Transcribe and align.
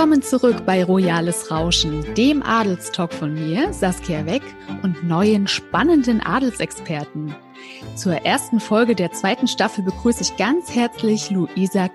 Willkommen 0.00 0.22
zurück 0.22 0.64
bei 0.64 0.82
Royales 0.82 1.50
Rauschen, 1.50 2.14
dem 2.14 2.42
Adelstalk 2.42 3.12
von 3.12 3.34
mir, 3.34 3.70
Saskia 3.70 4.24
Weck 4.24 4.42
und 4.82 5.04
neuen 5.06 5.46
spannenden 5.46 6.22
Adelsexperten. 6.22 7.34
Zur 7.96 8.14
ersten 8.14 8.60
Folge 8.60 8.94
der 8.94 9.12
zweiten 9.12 9.46
Staffel 9.46 9.84
begrüße 9.84 10.22
ich 10.22 10.38
ganz 10.38 10.74
herzlich 10.74 11.30
Luisa. 11.30 11.90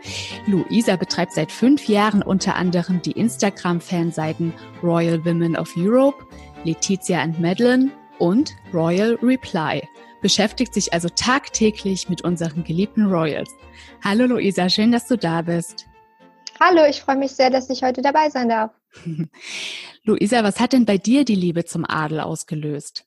Luisa 0.46 0.98
betreibt 0.98 1.34
seit 1.34 1.52
fünf 1.52 1.88
Jahren 1.88 2.22
unter 2.22 2.56
anderem 2.56 3.02
die 3.02 3.14
Instagram-Fanseiten 3.14 4.54
Royal 4.84 5.26
Women 5.26 5.58
of 5.58 5.74
Europe, 5.76 6.28
Letizia 6.64 7.24
and 7.24 7.40
Madeline 7.40 7.90
und 8.20 8.56
Royal 8.72 9.18
Reply. 9.24 9.82
Beschäftigt 10.22 10.76
sich 10.76 10.94
also 10.94 11.10
tagtäglich 11.10 12.08
mit 12.08 12.22
unseren 12.22 12.64
geliebten 12.64 13.08
Royals. 13.08 13.50
Hallo 14.04 14.28
Luisa, 14.28 14.70
schön, 14.70 14.92
dass 14.92 15.08
du 15.08 15.18
da 15.18 15.42
bist. 15.42 15.88
Hallo, 16.60 16.86
ich 16.90 17.02
freue 17.02 17.18
mich 17.18 17.32
sehr, 17.32 17.50
dass 17.50 17.70
ich 17.70 17.84
heute 17.84 18.02
dabei 18.02 18.30
sein 18.30 18.50
darf. 18.50 18.72
Luisa, 20.04 20.44
was 20.44 20.60
hat 20.60 20.74
denn 20.74 20.86
bei 20.86 20.98
dir 20.98 21.26
die 21.26 21.36
Liebe 21.36 21.66
zum 21.66 21.86
Adel 21.86 22.22
ausgelöst? 22.22 23.06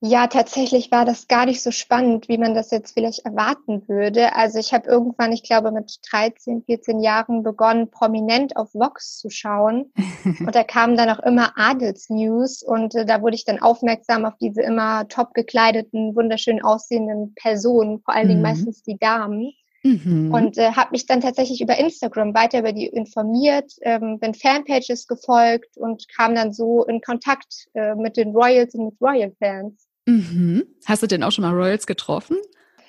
Ja, 0.00 0.26
tatsächlich 0.26 0.92
war 0.92 1.06
das 1.06 1.28
gar 1.28 1.46
nicht 1.46 1.62
so 1.62 1.70
spannend, 1.70 2.28
wie 2.28 2.36
man 2.36 2.54
das 2.54 2.70
jetzt 2.70 2.92
vielleicht 2.92 3.20
erwarten 3.20 3.88
würde. 3.88 4.36
Also 4.36 4.58
ich 4.58 4.74
habe 4.74 4.86
irgendwann, 4.86 5.32
ich 5.32 5.42
glaube 5.42 5.72
mit 5.72 5.98
13, 6.10 6.62
14 6.66 7.00
Jahren 7.00 7.42
begonnen, 7.42 7.90
prominent 7.90 8.54
auf 8.54 8.74
Vox 8.74 9.16
zu 9.16 9.30
schauen. 9.30 9.92
und 10.24 10.54
da 10.54 10.62
kamen 10.62 10.98
dann 10.98 11.08
auch 11.08 11.20
immer 11.20 11.54
Adelsnews 11.56 12.62
und 12.62 12.94
äh, 12.94 13.06
da 13.06 13.22
wurde 13.22 13.34
ich 13.34 13.46
dann 13.46 13.62
aufmerksam 13.62 14.26
auf 14.26 14.34
diese 14.38 14.60
immer 14.60 15.08
top 15.08 15.32
gekleideten, 15.32 16.14
wunderschön 16.14 16.62
aussehenden 16.62 17.34
Personen, 17.34 18.00
vor 18.00 18.14
allen 18.14 18.28
Dingen 18.28 18.40
mhm. 18.40 18.48
meistens 18.48 18.82
die 18.82 18.98
Damen. 18.98 19.54
Mhm. 19.84 20.32
Und 20.32 20.56
äh, 20.56 20.72
habe 20.72 20.92
mich 20.92 21.04
dann 21.04 21.20
tatsächlich 21.20 21.60
über 21.60 21.78
Instagram 21.78 22.34
weiter 22.34 22.60
über 22.60 22.72
die 22.72 22.86
informiert, 22.86 23.74
ähm, 23.82 24.18
bin 24.18 24.32
Fanpages 24.32 25.06
gefolgt 25.06 25.76
und 25.76 26.08
kam 26.08 26.34
dann 26.34 26.54
so 26.54 26.84
in 26.84 27.02
Kontakt 27.02 27.66
äh, 27.74 27.94
mit 27.94 28.16
den 28.16 28.34
Royals 28.34 28.74
und 28.74 28.86
mit 28.86 28.94
Royal-Fans. 29.00 29.86
Mhm. 30.06 30.64
Hast 30.86 31.02
du 31.02 31.06
denn 31.06 31.22
auch 31.22 31.32
schon 31.32 31.42
mal 31.42 31.54
Royals 31.54 31.86
getroffen? 31.86 32.38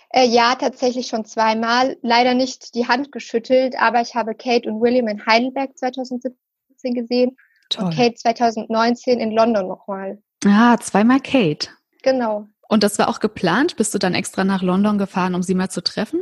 Äh, 0.10 0.28
ja, 0.28 0.56
tatsächlich 0.56 1.08
schon 1.08 1.26
zweimal. 1.26 1.98
Leider 2.02 2.34
nicht 2.34 2.74
die 2.76 2.88
Hand 2.88 3.12
geschüttelt, 3.12 3.76
aber 3.78 4.00
ich 4.00 4.16
habe 4.16 4.34
Kate 4.34 4.70
und 4.70 4.82
William 4.82 5.10
in 5.10 5.26
Heidelberg 5.26 5.78
2017 5.78 6.94
gesehen 6.94 7.36
Toll. 7.70 7.86
und 7.86 7.96
Kate 7.96 8.16
2019 8.16 9.20
in 9.20 9.32
London 9.32 9.68
nochmal. 9.68 10.22
Ah, 10.46 10.78
zweimal 10.78 11.20
Kate. 11.20 11.68
Genau. 12.04 12.48
Und 12.70 12.84
das 12.84 12.98
war 13.00 13.10
auch 13.10 13.20
geplant? 13.20 13.76
Bist 13.76 13.94
du 13.94 14.00
dann 14.00 14.14
extra 14.14 14.46
nach 14.46 14.62
London 14.62 14.98
gefahren, 14.98 15.36
um 15.36 15.44
sie 15.44 15.56
mal 15.56 15.70
zu 15.70 15.84
treffen? 15.84 16.22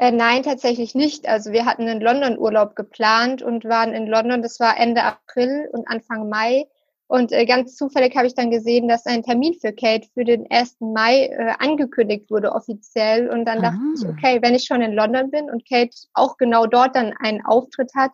Äh, 0.00 0.12
nein, 0.12 0.42
tatsächlich 0.42 0.94
nicht. 0.94 1.28
Also 1.28 1.52
wir 1.52 1.66
hatten 1.66 1.86
einen 1.86 2.00
London-Urlaub 2.00 2.74
geplant 2.74 3.42
und 3.42 3.66
waren 3.66 3.92
in 3.92 4.06
London, 4.06 4.40
das 4.40 4.58
war 4.58 4.78
Ende 4.78 5.02
April 5.02 5.68
und 5.72 5.86
Anfang 5.88 6.30
Mai. 6.30 6.64
Und 7.06 7.32
äh, 7.32 7.44
ganz 7.44 7.76
zufällig 7.76 8.16
habe 8.16 8.26
ich 8.26 8.34
dann 8.34 8.50
gesehen, 8.50 8.88
dass 8.88 9.04
ein 9.04 9.22
Termin 9.22 9.52
für 9.60 9.74
Kate 9.74 10.08
für 10.14 10.24
den 10.24 10.50
1. 10.50 10.76
Mai 10.80 11.26
äh, 11.26 11.52
angekündigt 11.58 12.30
wurde 12.30 12.52
offiziell. 12.52 13.28
Und 13.28 13.44
dann 13.44 13.58
Aha. 13.58 13.72
dachte 13.72 13.78
ich, 13.94 14.06
ah. 14.06 14.08
okay, 14.08 14.38
wenn 14.40 14.54
ich 14.54 14.64
schon 14.64 14.80
in 14.80 14.94
London 14.94 15.30
bin 15.30 15.50
und 15.50 15.68
Kate 15.68 15.94
auch 16.14 16.38
genau 16.38 16.64
dort 16.64 16.96
dann 16.96 17.12
einen 17.20 17.44
Auftritt 17.44 17.90
hat, 17.94 18.12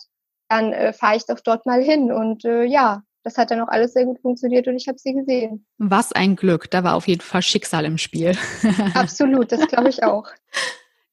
dann 0.48 0.72
äh, 0.72 0.92
fahre 0.92 1.18
ich 1.18 1.26
doch 1.26 1.38
dort 1.38 1.66
mal 1.66 1.80
hin. 1.80 2.10
Und 2.10 2.44
äh, 2.44 2.64
ja, 2.64 3.04
das 3.22 3.38
hat 3.38 3.52
dann 3.52 3.60
auch 3.60 3.68
alles 3.68 3.92
sehr 3.92 4.06
gut 4.06 4.18
funktioniert 4.20 4.66
und 4.66 4.74
ich 4.74 4.88
habe 4.88 4.98
sie 4.98 5.14
gesehen. 5.14 5.64
Was 5.78 6.10
ein 6.12 6.34
Glück, 6.34 6.68
da 6.68 6.82
war 6.82 6.96
auf 6.96 7.06
jeden 7.06 7.20
Fall 7.20 7.42
Schicksal 7.42 7.84
im 7.84 7.98
Spiel. 7.98 8.36
Absolut, 8.94 9.52
das 9.52 9.68
glaube 9.68 9.88
ich 9.88 10.02
auch. 10.02 10.26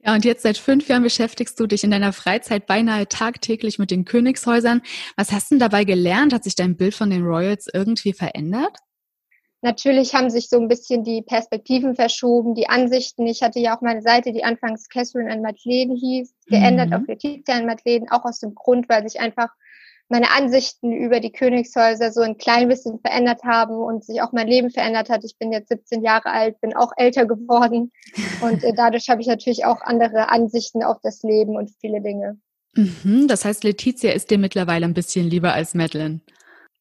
Ja, 0.05 0.13
und 0.13 0.25
jetzt 0.25 0.43
seit 0.43 0.57
fünf 0.57 0.89
Jahren 0.89 1.03
beschäftigst 1.03 1.57
du 1.59 1.65
dich 1.65 1.83
in 1.83 1.91
deiner 1.91 2.11
Freizeit 2.11 2.65
beinahe 2.65 3.07
tagtäglich 3.07 3.79
mit 3.79 3.89
den 3.89 4.03
Königshäusern. 4.03 4.81
Was 5.15 5.31
hast 5.31 5.49
du 5.49 5.55
denn 5.55 5.59
dabei 5.59 5.85
gelernt? 5.85 6.33
Hat 6.33 6.43
sich 6.43 6.55
dein 6.55 6.75
Bild 6.75 6.93
von 6.93 7.09
den 7.09 7.23
Royals 7.23 7.69
irgendwie 7.73 8.11
verändert? 8.11 8.77
Natürlich 9.61 10.13
haben 10.13 10.29
sich 10.29 10.49
so 10.49 10.59
ein 10.59 10.67
bisschen 10.67 11.05
die 11.05 11.21
Perspektiven 11.21 11.95
verschoben, 11.95 12.53
die 12.53 12.67
Ansichten. 12.67 13.25
Ich 13.27 13.41
hatte 13.41 13.61
ja 13.61 13.77
auch 13.77 13.81
meine 13.81 14.01
Seite, 14.01 14.33
die 14.33 14.43
anfangs 14.43 14.89
Catherine 14.89 15.31
and 15.31 15.41
Madeleine 15.41 15.95
hieß, 15.95 16.35
geändert 16.47 16.89
mhm. 16.89 16.95
auf 16.95 17.07
Letizia 17.07 17.55
and 17.55 17.65
Madeleine, 17.65 18.05
auch 18.11 18.25
aus 18.25 18.39
dem 18.39 18.55
Grund, 18.55 18.89
weil 18.89 19.07
sich 19.07 19.21
einfach 19.21 19.47
meine 20.09 20.31
Ansichten 20.31 20.91
über 20.91 21.19
die 21.19 21.31
Königshäuser 21.31 22.11
so 22.11 22.21
ein 22.21 22.37
klein 22.37 22.67
bisschen 22.67 22.99
verändert 22.99 23.43
haben 23.43 23.75
und 23.75 24.03
sich 24.03 24.21
auch 24.21 24.31
mein 24.31 24.47
Leben 24.47 24.69
verändert 24.69 25.09
hat. 25.09 25.23
Ich 25.23 25.37
bin 25.37 25.51
jetzt 25.51 25.69
17 25.69 26.03
Jahre 26.03 26.29
alt, 26.29 26.59
bin 26.61 26.75
auch 26.75 26.91
älter 26.97 27.25
geworden 27.25 27.91
und 28.41 28.63
äh, 28.63 28.73
dadurch 28.75 29.09
habe 29.09 29.21
ich 29.21 29.27
natürlich 29.27 29.65
auch 29.65 29.81
andere 29.81 30.29
Ansichten 30.29 30.83
auf 30.83 30.97
das 31.01 31.23
Leben 31.23 31.55
und 31.55 31.71
viele 31.79 32.01
Dinge. 32.01 32.39
Mhm, 32.75 33.27
das 33.27 33.45
heißt, 33.45 33.63
Letizia 33.63 34.11
ist 34.11 34.31
dir 34.31 34.37
mittlerweile 34.37 34.85
ein 34.85 34.93
bisschen 34.93 35.29
lieber 35.29 35.53
als 35.53 35.73
Madeline. 35.73 36.21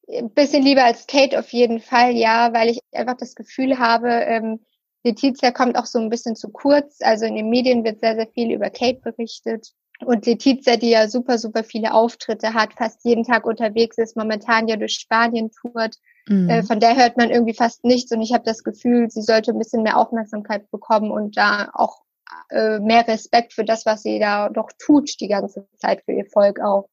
Ein 0.08 0.30
bisschen 0.30 0.62
lieber 0.62 0.84
als 0.84 1.06
Kate 1.06 1.38
auf 1.38 1.50
jeden 1.50 1.80
Fall, 1.80 2.12
ja, 2.12 2.52
weil 2.52 2.70
ich 2.70 2.80
einfach 2.92 3.16
das 3.16 3.34
Gefühl 3.34 3.78
habe, 3.78 4.08
ähm, 4.08 4.60
Letizia 5.04 5.50
kommt 5.50 5.76
auch 5.76 5.86
so 5.86 5.98
ein 5.98 6.10
bisschen 6.10 6.36
zu 6.36 6.50
kurz. 6.50 6.98
Also 7.00 7.26
in 7.26 7.34
den 7.34 7.48
Medien 7.48 7.84
wird 7.84 8.00
sehr, 8.00 8.14
sehr 8.14 8.28
viel 8.28 8.52
über 8.52 8.70
Kate 8.70 9.00
berichtet. 9.00 9.72
Und 10.04 10.26
Letizia, 10.26 10.76
die 10.76 10.90
ja 10.90 11.08
super, 11.08 11.38
super 11.38 11.64
viele 11.64 11.94
Auftritte 11.94 12.54
hat, 12.54 12.74
fast 12.74 13.04
jeden 13.04 13.24
Tag 13.24 13.46
unterwegs 13.46 13.98
ist, 13.98 14.16
momentan 14.16 14.68
ja 14.68 14.76
durch 14.76 14.94
Spanien 14.94 15.50
tourt, 15.50 15.96
mhm. 16.28 16.48
äh, 16.48 16.62
von 16.62 16.80
der 16.80 16.96
hört 16.96 17.16
man 17.16 17.30
irgendwie 17.30 17.54
fast 17.54 17.84
nichts. 17.84 18.12
Und 18.12 18.22
ich 18.22 18.32
habe 18.32 18.44
das 18.44 18.62
Gefühl, 18.62 19.10
sie 19.10 19.22
sollte 19.22 19.52
ein 19.52 19.58
bisschen 19.58 19.82
mehr 19.82 19.98
Aufmerksamkeit 19.98 20.70
bekommen 20.70 21.10
und 21.10 21.36
da 21.36 21.70
auch 21.72 22.02
äh, 22.50 22.78
mehr 22.78 23.06
Respekt 23.06 23.52
für 23.52 23.64
das, 23.64 23.86
was 23.86 24.02
sie 24.02 24.18
da 24.18 24.48
doch 24.48 24.70
tut, 24.78 25.20
die 25.20 25.28
ganze 25.28 25.66
Zeit 25.76 26.02
für 26.04 26.12
ihr 26.12 26.26
Volk 26.26 26.60
auch. 26.60 26.88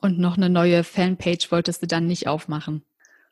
Und 0.00 0.18
noch 0.18 0.36
eine 0.36 0.50
neue 0.50 0.84
Fanpage 0.84 1.50
wolltest 1.50 1.82
du 1.82 1.86
dann 1.86 2.06
nicht 2.06 2.28
aufmachen? 2.28 2.84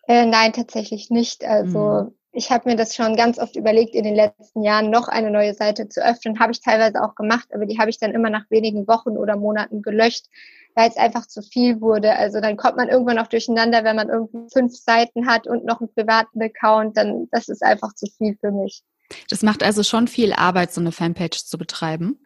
Äh, 0.07 0.27
nein, 0.27 0.53
tatsächlich 0.53 1.11
nicht. 1.11 1.45
Also 1.45 1.79
mhm 1.79 2.20
ich 2.33 2.51
habe 2.51 2.69
mir 2.69 2.77
das 2.77 2.95
schon 2.95 3.17
ganz 3.17 3.39
oft 3.39 3.57
überlegt, 3.57 3.95
in 3.95 4.05
den 4.05 4.15
letzten 4.15 4.63
Jahren 4.63 4.91
noch 4.91 5.09
eine 5.09 5.31
neue 5.31 5.55
Seite 5.55 5.89
zu 5.89 6.05
öffnen. 6.05 6.39
Habe 6.39 6.53
ich 6.53 6.61
teilweise 6.61 7.03
auch 7.03 7.15
gemacht, 7.15 7.49
aber 7.53 7.67
die 7.67 7.79
habe 7.79 7.91
ich 7.91 7.99
dann 7.99 8.13
immer 8.13 8.31
nach 8.31 8.45
wenigen 8.51 8.87
Wochen 8.87 9.17
oder 9.17 9.37
Monaten 9.37 9.83
gelöscht, 9.83 10.27
weil 10.75 10.89
es 10.89 10.97
einfach 10.97 11.27
zu 11.27 11.43
viel 11.43 11.81
wurde. 11.81 12.15
Also 12.15 12.41
dann 12.41 12.57
kommt 12.57 12.77
man 12.77 12.89
irgendwann 12.89 13.17
noch 13.17 13.27
durcheinander, 13.27 13.83
wenn 13.83 13.97
man 13.97 14.09
irgendwie 14.09 14.49
fünf 14.53 14.77
Seiten 14.77 15.27
hat 15.27 15.49
und 15.49 15.65
noch 15.65 15.81
einen 15.81 15.93
privaten 15.93 16.41
Account, 16.41 16.97
dann 16.97 17.27
das 17.33 17.49
ist 17.49 17.63
einfach 17.63 17.95
zu 17.95 18.07
viel 18.07 18.37
für 18.41 18.53
mich. 18.53 18.83
Das 19.29 19.43
macht 19.43 19.65
also 19.65 19.83
schon 19.83 20.07
viel 20.07 20.33
Arbeit, 20.33 20.73
so 20.73 20.81
eine 20.81 20.93
Fanpage 20.93 21.45
zu 21.45 21.59
betreiben. 21.59 22.21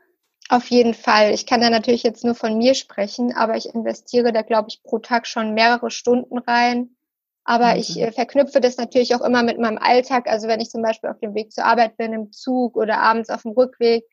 Auf 0.50 0.66
jeden 0.66 0.92
Fall. 0.92 1.32
Ich 1.32 1.46
kann 1.46 1.62
da 1.62 1.70
natürlich 1.70 2.02
jetzt 2.02 2.24
nur 2.24 2.34
von 2.34 2.58
mir 2.58 2.74
sprechen, 2.74 3.34
aber 3.34 3.56
ich 3.56 3.74
investiere 3.74 4.30
da, 4.34 4.42
glaube 4.42 4.68
ich, 4.68 4.82
pro 4.82 4.98
Tag 4.98 5.26
schon 5.26 5.54
mehrere 5.54 5.90
Stunden 5.90 6.36
rein 6.36 6.90
aber 7.44 7.76
ich 7.76 8.00
äh, 8.00 8.10
verknüpfe 8.10 8.60
das 8.60 8.78
natürlich 8.78 9.14
auch 9.14 9.20
immer 9.20 9.42
mit 9.42 9.58
meinem 9.58 9.78
Alltag. 9.78 10.26
Also 10.26 10.48
wenn 10.48 10.60
ich 10.60 10.70
zum 10.70 10.82
Beispiel 10.82 11.10
auf 11.10 11.18
dem 11.18 11.34
Weg 11.34 11.52
zur 11.52 11.66
Arbeit 11.66 11.96
bin, 11.98 12.12
im 12.12 12.32
Zug 12.32 12.76
oder 12.76 12.98
abends 12.98 13.28
auf 13.28 13.42
dem 13.42 13.52
Rückweg, 13.52 14.04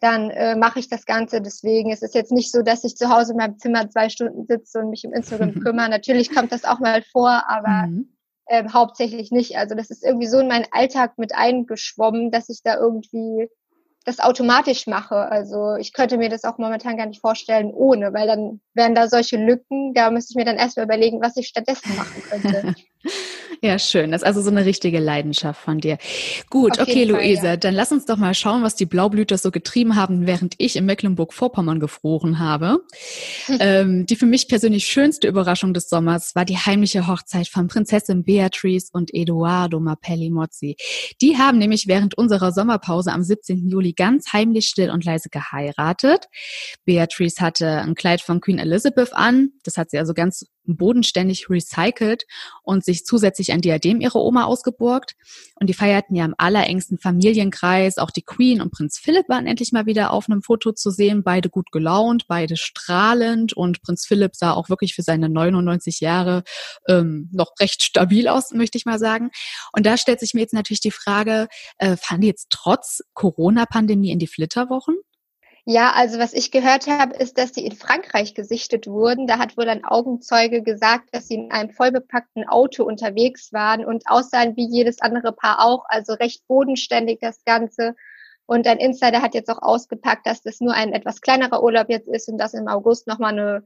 dann 0.00 0.30
äh, 0.30 0.54
mache 0.54 0.78
ich 0.78 0.88
das 0.88 1.04
Ganze. 1.04 1.40
Deswegen 1.40 1.90
es 1.90 2.02
ist 2.02 2.14
jetzt 2.14 2.30
nicht 2.30 2.52
so, 2.52 2.62
dass 2.62 2.84
ich 2.84 2.96
zu 2.96 3.08
Hause 3.08 3.32
in 3.32 3.38
meinem 3.38 3.58
Zimmer 3.58 3.90
zwei 3.90 4.08
Stunden 4.08 4.46
sitze 4.46 4.78
und 4.78 4.90
mich 4.90 5.04
um 5.04 5.12
Instagram 5.12 5.54
kümmere. 5.62 5.88
Natürlich 5.88 6.32
kommt 6.32 6.52
das 6.52 6.64
auch 6.64 6.78
mal 6.78 7.02
vor, 7.10 7.42
aber 7.48 7.88
mhm. 7.88 8.16
ähm, 8.48 8.72
hauptsächlich 8.72 9.32
nicht. 9.32 9.56
Also 9.56 9.74
das 9.74 9.90
ist 9.90 10.04
irgendwie 10.04 10.28
so 10.28 10.38
in 10.38 10.48
meinen 10.48 10.66
Alltag 10.70 11.18
mit 11.18 11.34
eingeschwommen, 11.34 12.30
dass 12.30 12.48
ich 12.48 12.62
da 12.62 12.76
irgendwie 12.76 13.48
das 14.06 14.20
automatisch 14.20 14.86
mache. 14.86 15.16
Also 15.16 15.74
ich 15.74 15.92
könnte 15.92 16.16
mir 16.16 16.28
das 16.28 16.44
auch 16.44 16.58
momentan 16.58 16.96
gar 16.96 17.06
nicht 17.06 17.20
vorstellen 17.20 17.72
ohne, 17.74 18.14
weil 18.14 18.28
dann 18.28 18.60
wären 18.72 18.94
da 18.94 19.08
solche 19.08 19.36
Lücken, 19.36 19.94
da 19.94 20.10
müsste 20.10 20.32
ich 20.32 20.36
mir 20.36 20.44
dann 20.44 20.56
erstmal 20.56 20.86
überlegen, 20.86 21.20
was 21.20 21.36
ich 21.36 21.48
stattdessen 21.48 21.94
machen 21.96 22.22
könnte. 22.30 22.74
Ja, 23.62 23.78
schön. 23.78 24.12
Das 24.12 24.22
ist 24.22 24.26
also 24.26 24.42
so 24.42 24.50
eine 24.50 24.64
richtige 24.64 24.98
Leidenschaft 24.98 25.60
von 25.60 25.80
dir. 25.80 25.98
Gut, 26.50 26.78
Auf 26.78 26.88
okay, 26.88 27.04
Luise, 27.04 27.46
ja. 27.46 27.56
dann 27.56 27.74
lass 27.74 27.92
uns 27.92 28.04
doch 28.04 28.16
mal 28.16 28.34
schauen, 28.34 28.62
was 28.62 28.76
die 28.76 28.86
Blaublüter 28.86 29.38
so 29.38 29.50
getrieben 29.50 29.96
haben, 29.96 30.26
während 30.26 30.54
ich 30.58 30.76
in 30.76 30.84
Mecklenburg-Vorpommern 30.84 31.80
gefroren 31.80 32.38
habe. 32.38 32.80
ähm, 33.60 34.06
die 34.06 34.16
für 34.16 34.26
mich 34.26 34.48
persönlich 34.48 34.86
schönste 34.86 35.28
Überraschung 35.28 35.74
des 35.74 35.88
Sommers 35.88 36.34
war 36.34 36.44
die 36.44 36.58
heimliche 36.58 37.06
Hochzeit 37.06 37.48
von 37.48 37.68
Prinzessin 37.68 38.24
Beatrice 38.24 38.90
und 38.92 39.14
Eduardo 39.14 39.80
Mapelli 39.80 40.30
Mozzi. 40.30 40.76
Die 41.20 41.38
haben 41.38 41.58
nämlich 41.58 41.86
während 41.86 42.16
unserer 42.16 42.52
Sommerpause 42.52 43.12
am 43.12 43.22
17. 43.22 43.68
Juli 43.68 43.92
ganz 43.92 44.32
heimlich 44.32 44.66
still 44.66 44.90
und 44.90 45.04
leise 45.04 45.28
geheiratet. 45.30 46.26
Beatrice 46.84 47.40
hatte 47.40 47.68
ein 47.68 47.94
Kleid 47.94 48.20
von 48.20 48.40
Queen 48.40 48.58
Elizabeth 48.58 49.12
an. 49.12 49.50
Das 49.64 49.76
hat 49.76 49.90
sie 49.90 49.98
also 49.98 50.14
ganz 50.14 50.46
bodenständig 50.74 51.48
recycelt 51.48 52.24
und 52.62 52.84
sich 52.84 53.04
zusätzlich 53.04 53.52
ein 53.52 53.60
Diadem 53.60 54.00
ihrer 54.00 54.16
Oma 54.16 54.44
ausgeborgt. 54.44 55.14
Und 55.54 55.68
die 55.68 55.74
feierten 55.74 56.16
ja 56.16 56.24
im 56.24 56.34
allerengsten 56.36 56.98
Familienkreis. 56.98 57.98
Auch 57.98 58.10
die 58.10 58.22
Queen 58.22 58.60
und 58.60 58.72
Prinz 58.72 58.98
Philipp 58.98 59.28
waren 59.28 59.46
endlich 59.46 59.70
mal 59.70 59.86
wieder 59.86 60.10
auf 60.10 60.28
einem 60.28 60.42
Foto 60.42 60.72
zu 60.72 60.90
sehen. 60.90 61.22
Beide 61.22 61.48
gut 61.48 61.70
gelaunt, 61.70 62.26
beide 62.26 62.56
strahlend. 62.56 63.52
Und 63.52 63.82
Prinz 63.82 64.06
Philipp 64.06 64.34
sah 64.34 64.52
auch 64.52 64.68
wirklich 64.68 64.94
für 64.94 65.02
seine 65.02 65.28
99 65.28 66.00
Jahre 66.00 66.42
ähm, 66.88 67.30
noch 67.32 67.52
recht 67.60 67.82
stabil 67.82 68.26
aus, 68.26 68.50
möchte 68.50 68.78
ich 68.78 68.86
mal 68.86 68.98
sagen. 68.98 69.30
Und 69.72 69.86
da 69.86 69.96
stellt 69.96 70.20
sich 70.20 70.34
mir 70.34 70.40
jetzt 70.40 70.54
natürlich 70.54 70.80
die 70.80 70.90
Frage, 70.90 71.48
äh, 71.78 71.96
fahren 71.96 72.20
die 72.22 72.26
jetzt 72.26 72.48
trotz 72.50 73.02
Corona-Pandemie 73.14 74.10
in 74.10 74.18
die 74.18 74.26
Flitterwochen? 74.26 74.96
Ja, 75.68 75.90
also 75.94 76.20
was 76.20 76.32
ich 76.32 76.52
gehört 76.52 76.86
habe, 76.86 77.16
ist, 77.16 77.38
dass 77.38 77.50
die 77.50 77.66
in 77.66 77.74
Frankreich 77.74 78.34
gesichtet 78.34 78.86
wurden. 78.86 79.26
Da 79.26 79.38
hat 79.38 79.56
wohl 79.56 79.68
ein 79.68 79.84
Augenzeuge 79.84 80.62
gesagt, 80.62 81.08
dass 81.12 81.26
sie 81.26 81.34
in 81.34 81.50
einem 81.50 81.70
vollbepackten 81.70 82.48
Auto 82.48 82.84
unterwegs 82.84 83.52
waren 83.52 83.84
und 83.84 84.04
aussahen 84.06 84.54
wie 84.56 84.68
jedes 84.68 85.00
andere 85.00 85.32
Paar 85.32 85.64
auch, 85.64 85.84
also 85.88 86.12
recht 86.12 86.46
bodenständig 86.46 87.18
das 87.20 87.44
Ganze. 87.44 87.96
Und 88.46 88.68
ein 88.68 88.78
Insider 88.78 89.22
hat 89.22 89.34
jetzt 89.34 89.50
auch 89.50 89.60
ausgepackt, 89.60 90.24
dass 90.24 90.40
das 90.40 90.60
nur 90.60 90.72
ein 90.72 90.92
etwas 90.92 91.20
kleinerer 91.20 91.60
Urlaub 91.60 91.88
jetzt 91.88 92.06
ist 92.06 92.28
und 92.28 92.38
dass 92.38 92.54
im 92.54 92.68
August 92.68 93.08
nochmal 93.08 93.32
eine 93.32 93.64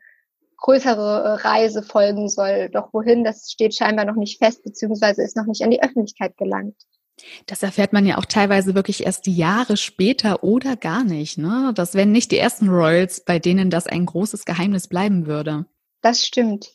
größere 0.57 1.23
äh, 1.43 1.47
Reise 1.47 1.83
folgen 1.83 2.31
soll. 2.31 2.71
Doch 2.71 2.95
wohin, 2.95 3.25
das 3.25 3.51
steht 3.53 3.75
scheinbar 3.75 4.07
noch 4.07 4.17
nicht 4.17 4.39
fest, 4.39 4.63
beziehungsweise 4.63 5.23
ist 5.23 5.37
noch 5.37 5.47
nicht 5.47 5.63
an 5.63 5.71
die 5.71 5.83
Öffentlichkeit 5.83 6.39
gelangt. 6.39 6.77
Das 7.47 7.63
erfährt 7.63 7.93
man 7.93 8.07
ja 8.07 8.19
auch 8.19 8.25
teilweise 8.25 8.75
wirklich 8.75 9.05
erst 9.05 9.27
Jahre 9.27 9.77
später 9.77 10.45
oder 10.45 10.77
gar 10.77 11.05
nicht. 11.05 11.39
Ne? 11.39 11.73
Das 11.75 11.95
wären 11.95 12.13
nicht 12.13 12.31
die 12.31 12.39
ersten 12.39 12.69
Royals, 12.69 13.25
bei 13.25 13.39
denen 13.39 13.71
das 13.71 13.87
ein 13.87 14.07
großes 14.07 14.45
Geheimnis 14.45 14.89
bleiben 14.89 15.27
würde. 15.27 15.67
Das 16.03 16.25
stimmt. 16.25 16.71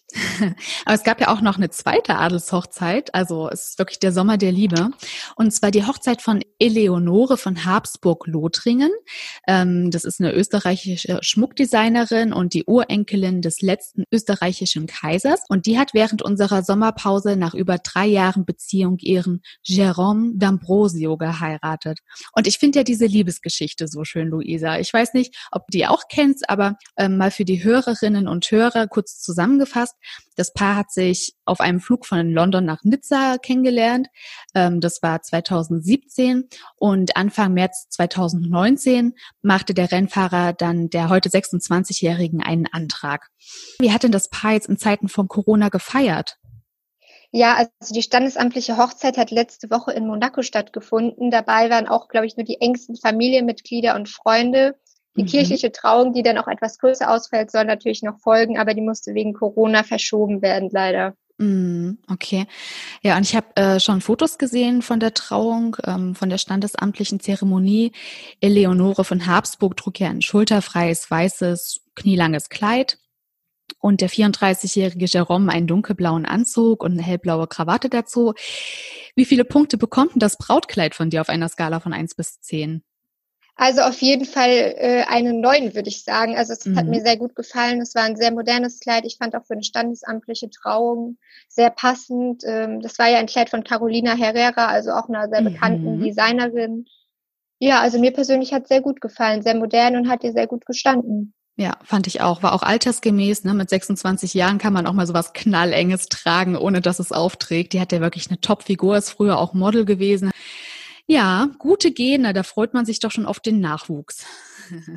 Aber 0.85 0.93
es 0.93 1.03
gab 1.03 1.19
ja 1.19 1.33
auch 1.33 1.41
noch 1.41 1.57
eine 1.57 1.69
zweite 1.69 2.15
Adelshochzeit, 2.15 3.13
also 3.13 3.49
es 3.49 3.69
ist 3.69 3.79
wirklich 3.79 3.99
der 3.99 4.11
Sommer 4.11 4.37
der 4.37 4.51
Liebe. 4.51 4.91
Und 5.35 5.51
zwar 5.51 5.71
die 5.71 5.85
Hochzeit 5.85 6.21
von 6.21 6.41
Eleonore 6.59 7.37
von 7.37 7.65
Habsburg-Lothringen. 7.65 8.91
Ähm, 9.47 9.89
das 9.91 10.05
ist 10.05 10.21
eine 10.21 10.31
österreichische 10.33 11.19
Schmuckdesignerin 11.21 12.33
und 12.33 12.53
die 12.53 12.65
Urenkelin 12.65 13.41
des 13.41 13.61
letzten 13.61 14.03
österreichischen 14.11 14.85
Kaisers. 14.85 15.41
Und 15.49 15.65
die 15.65 15.79
hat 15.79 15.93
während 15.93 16.21
unserer 16.21 16.63
Sommerpause 16.63 17.35
nach 17.35 17.55
über 17.55 17.77
drei 17.79 18.05
Jahren 18.05 18.45
Beziehung 18.45 18.97
ihren 18.99 19.41
Jérôme 19.67 20.37
d'Ambrosio 20.37 21.17
geheiratet. 21.17 21.99
Und 22.33 22.47
ich 22.47 22.59
finde 22.59 22.79
ja 22.79 22.83
diese 22.83 23.05
Liebesgeschichte 23.05 23.87
so 23.87 24.03
schön, 24.03 24.27
Luisa. 24.27 24.77
Ich 24.77 24.93
weiß 24.93 25.13
nicht, 25.13 25.35
ob 25.51 25.63
du 25.67 25.77
die 25.77 25.87
auch 25.87 26.03
kennst, 26.09 26.49
aber 26.49 26.77
ähm, 26.95 27.17
mal 27.17 27.31
für 27.31 27.45
die 27.45 27.63
Hörerinnen 27.63 28.27
und 28.27 28.49
Hörer 28.51 28.87
kurz 28.87 29.14
zusammengefasst. 29.21 29.95
Das 30.35 30.53
Paar 30.53 30.75
hat 30.75 30.91
sich 30.91 31.35
auf 31.45 31.59
einem 31.59 31.79
Flug 31.79 32.05
von 32.05 32.31
London 32.31 32.65
nach 32.65 32.83
Nizza 32.83 33.37
kennengelernt. 33.37 34.07
Ähm, 34.53 34.81
das 34.81 35.01
war 35.01 35.21
2017 35.21 36.47
und 36.77 37.15
Anfang 37.17 37.53
März 37.53 37.87
2019 37.89 39.13
machte 39.41 39.73
der 39.73 39.91
Rennfahrer 39.91 40.53
dann 40.53 40.89
der 40.89 41.09
heute 41.09 41.29
26-Jährigen 41.29 42.41
einen 42.41 42.67
Antrag. 42.67 43.29
Wie 43.79 43.91
hat 43.91 44.03
denn 44.03 44.11
das 44.11 44.29
Paar 44.29 44.53
jetzt 44.53 44.69
in 44.69 44.77
Zeiten 44.77 45.07
von 45.07 45.27
Corona 45.27 45.69
gefeiert? 45.69 46.37
Ja, 47.31 47.55
also 47.55 47.93
die 47.93 48.01
standesamtliche 48.01 48.77
Hochzeit 48.77 49.17
hat 49.17 49.29
letzte 49.29 49.69
Woche 49.69 49.91
in 49.91 50.07
Monaco 50.07 50.41
stattgefunden. 50.41 51.31
Dabei 51.31 51.69
waren 51.69 51.85
auch, 51.85 52.07
glaube 52.07 52.27
ich, 52.27 52.37
nur 52.37 52.45
die 52.45 52.61
engsten 52.61 52.95
Familienmitglieder 52.95 53.95
und 53.95 54.07
Freunde. 54.07 54.79
Die 55.17 55.23
mhm. 55.23 55.27
kirchliche 55.27 55.71
Trauung, 55.71 56.13
die 56.13 56.23
dann 56.23 56.37
auch 56.37 56.47
etwas 56.47 56.77
größer 56.77 57.09
ausfällt, 57.09 57.51
soll 57.51 57.65
natürlich 57.65 58.03
noch 58.03 58.19
folgen, 58.19 58.57
aber 58.57 58.73
die 58.73 58.81
musste 58.81 59.13
wegen 59.13 59.33
Corona 59.33 59.83
verschoben 59.83 60.41
werden, 60.41 60.69
leider. 60.71 61.15
Mhm, 61.37 61.97
okay. 62.07 62.47
Ja, 63.01 63.17
und 63.17 63.23
ich 63.23 63.35
habe 63.35 63.55
äh, 63.55 63.79
schon 63.79 63.99
Fotos 63.99 64.37
gesehen 64.37 64.81
von 64.81 64.99
der 64.99 65.13
Trauung, 65.13 65.75
ähm, 65.85 66.15
von 66.15 66.29
der 66.29 66.37
standesamtlichen 66.37 67.19
Zeremonie. 67.19 67.91
Eleonore 68.39 69.03
von 69.03 69.25
Habsburg 69.25 69.75
trug 69.75 69.99
ja 69.99 70.09
ein 70.09 70.21
schulterfreies, 70.21 71.11
weißes, 71.11 71.81
knielanges 71.95 72.49
Kleid. 72.49 72.99
Und 73.79 74.01
der 74.01 74.09
34-jährige 74.09 75.05
Jerome 75.05 75.51
einen 75.51 75.67
dunkelblauen 75.67 76.25
Anzug 76.25 76.83
und 76.83 76.93
eine 76.93 77.03
hellblaue 77.03 77.47
Krawatte 77.47 77.89
dazu. 77.89 78.33
Wie 79.15 79.25
viele 79.25 79.43
Punkte 79.43 79.77
bekommt 79.77 80.13
denn 80.13 80.19
das 80.19 80.37
Brautkleid 80.37 80.95
von 80.95 81.09
dir 81.09 81.21
auf 81.21 81.29
einer 81.29 81.49
Skala 81.49 81.79
von 81.79 81.93
eins 81.93 82.15
bis 82.15 82.39
zehn? 82.39 82.83
Also 83.57 83.81
auf 83.81 84.01
jeden 84.01 84.25
Fall 84.25 84.49
äh, 84.49 85.03
einen 85.07 85.39
neuen, 85.39 85.75
würde 85.75 85.87
ich 85.87 86.03
sagen. 86.03 86.35
Also 86.35 86.51
es 86.51 86.65
mhm. 86.65 86.77
hat 86.77 86.87
mir 86.87 87.01
sehr 87.01 87.15
gut 87.15 87.35
gefallen. 87.35 87.81
Es 87.81 87.95
war 87.95 88.03
ein 88.03 88.17
sehr 88.17 88.31
modernes 88.31 88.81
Kleid. 88.81 89.05
Ich 89.05 89.17
fand 89.17 89.33
auch 89.33 89.45
für 89.45 89.53
eine 89.53 89.63
standesamtliche 89.63 90.49
Trauung 90.49 91.17
sehr 91.47 91.69
passend. 91.69 92.43
Ähm, 92.45 92.81
das 92.81 92.99
war 92.99 93.09
ja 93.09 93.17
ein 93.17 93.27
Kleid 93.27 93.49
von 93.49 93.63
Carolina 93.63 94.13
Herrera, 94.13 94.67
also 94.67 94.91
auch 94.91 95.07
einer 95.07 95.29
sehr 95.29 95.41
bekannten 95.41 95.97
mhm. 95.97 96.03
Designerin. 96.03 96.85
Ja, 97.59 97.79
also 97.79 97.97
mir 97.97 98.11
persönlich 98.11 98.51
hat 98.53 98.63
es 98.63 98.69
sehr 98.69 98.81
gut 98.81 98.99
gefallen. 98.99 99.41
Sehr 99.41 99.55
modern 99.55 99.95
und 99.95 100.09
hat 100.09 100.25
ihr 100.25 100.33
sehr 100.33 100.47
gut 100.47 100.65
gestanden. 100.65 101.33
Ja, 101.57 101.77
fand 101.83 102.07
ich 102.07 102.19
auch. 102.19 102.43
War 102.43 102.51
auch 102.51 102.63
altersgemäß. 102.63 103.45
Ne? 103.45 103.53
Mit 103.53 103.69
26 103.69 104.33
Jahren 104.33 104.57
kann 104.57 104.73
man 104.73 104.85
auch 104.85 104.91
mal 104.91 105.07
so 105.07 105.13
was 105.13 105.31
Knallenges 105.31 106.07
tragen, 106.07 106.57
ohne 106.57 106.81
dass 106.81 106.99
es 106.99 107.13
aufträgt. 107.13 107.71
Die 107.71 107.79
hat 107.79 107.93
ja 107.93 108.01
wirklich 108.01 108.29
eine 108.29 108.41
Top-Figur, 108.41 108.97
ist 108.97 109.11
früher 109.11 109.39
auch 109.39 109.53
Model 109.53 109.85
gewesen. 109.85 110.31
Ja, 111.07 111.49
gute 111.59 111.91
Gene, 111.91 112.33
da 112.33 112.43
freut 112.43 112.73
man 112.73 112.85
sich 112.85 112.99
doch 112.99 113.11
schon 113.11 113.25
auf 113.25 113.39
den 113.39 113.59
Nachwuchs. 113.59 114.25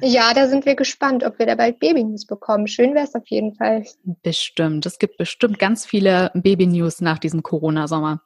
Ja, 0.01 0.33
da 0.33 0.49
sind 0.49 0.65
wir 0.65 0.77
gespannt, 0.77 1.25
ob 1.25 1.39
wir 1.39 1.45
da 1.45 1.55
bald 1.55 1.79
Baby-News 1.79 2.25
bekommen. 2.25 2.69
Schön 2.69 2.95
wäre 2.95 3.05
es 3.05 3.15
auf 3.15 3.27
jeden 3.27 3.55
Fall. 3.55 3.85
Bestimmt. 4.23 4.87
Es 4.87 4.99
gibt 4.99 5.19
bestimmt 5.19 5.59
ganz 5.59 5.85
viele 5.85 6.31
Baby-News 6.33 7.03
nach 7.03 7.19
diesem 7.19 7.43
Corona-Sommer. 7.43 8.23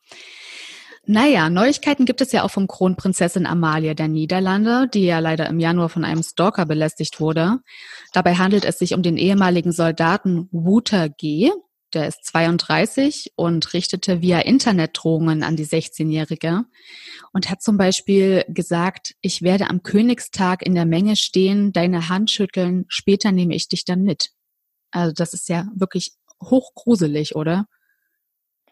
Naja, 1.05 1.51
Neuigkeiten 1.51 2.05
gibt 2.05 2.21
es 2.21 2.31
ja 2.31 2.45
auch 2.45 2.53
von 2.53 2.69
Kronprinzessin 2.69 3.45
Amalia 3.45 3.95
der 3.95 4.07
Niederlande, 4.07 4.87
die 4.87 5.05
ja 5.05 5.19
leider 5.19 5.49
im 5.49 5.59
Januar 5.59 5.89
von 5.89 6.05
einem 6.05 6.23
Stalker 6.23 6.65
belästigt 6.65 7.19
wurde. 7.19 7.59
Dabei 8.13 8.37
handelt 8.37 8.65
es 8.65 8.79
sich 8.79 8.95
um 8.95 9.03
den 9.03 9.17
ehemaligen 9.17 9.73
Soldaten 9.73 10.49
Wouter 10.53 11.09
G., 11.09 11.51
der 11.95 12.09
ist 12.09 12.25
32 12.27 13.33
und 13.37 13.73
richtete 13.73 14.23
via 14.23 14.41
Internet 14.41 14.91
Drohungen 14.95 15.43
an 15.43 15.57
die 15.57 15.67
16-Jährige 15.67 16.65
und 17.33 17.51
hat 17.51 17.63
zum 17.63 17.77
Beispiel 17.77 18.45
gesagt, 18.49 19.15
ich 19.21 19.43
werde 19.43 19.69
am 19.69 19.83
Königstag 19.83 20.65
in 20.65 20.75
der 20.75 20.87
Menge 20.87 21.17
stehen, 21.17 21.73
deine 21.73 22.09
Hand 22.09 22.31
schütteln, 22.31 22.85
später 22.89 23.33
nehme 23.33 23.55
ich 23.55 23.69
dich 23.69 23.85
dann 23.85 24.03
mit. 24.03 24.31
Also 24.91 25.13
das 25.13 25.35
ist 25.35 25.49
ja 25.49 25.69
wirklich 25.75 26.13
hochgruselig, 26.43 27.37
oder? 27.37 27.67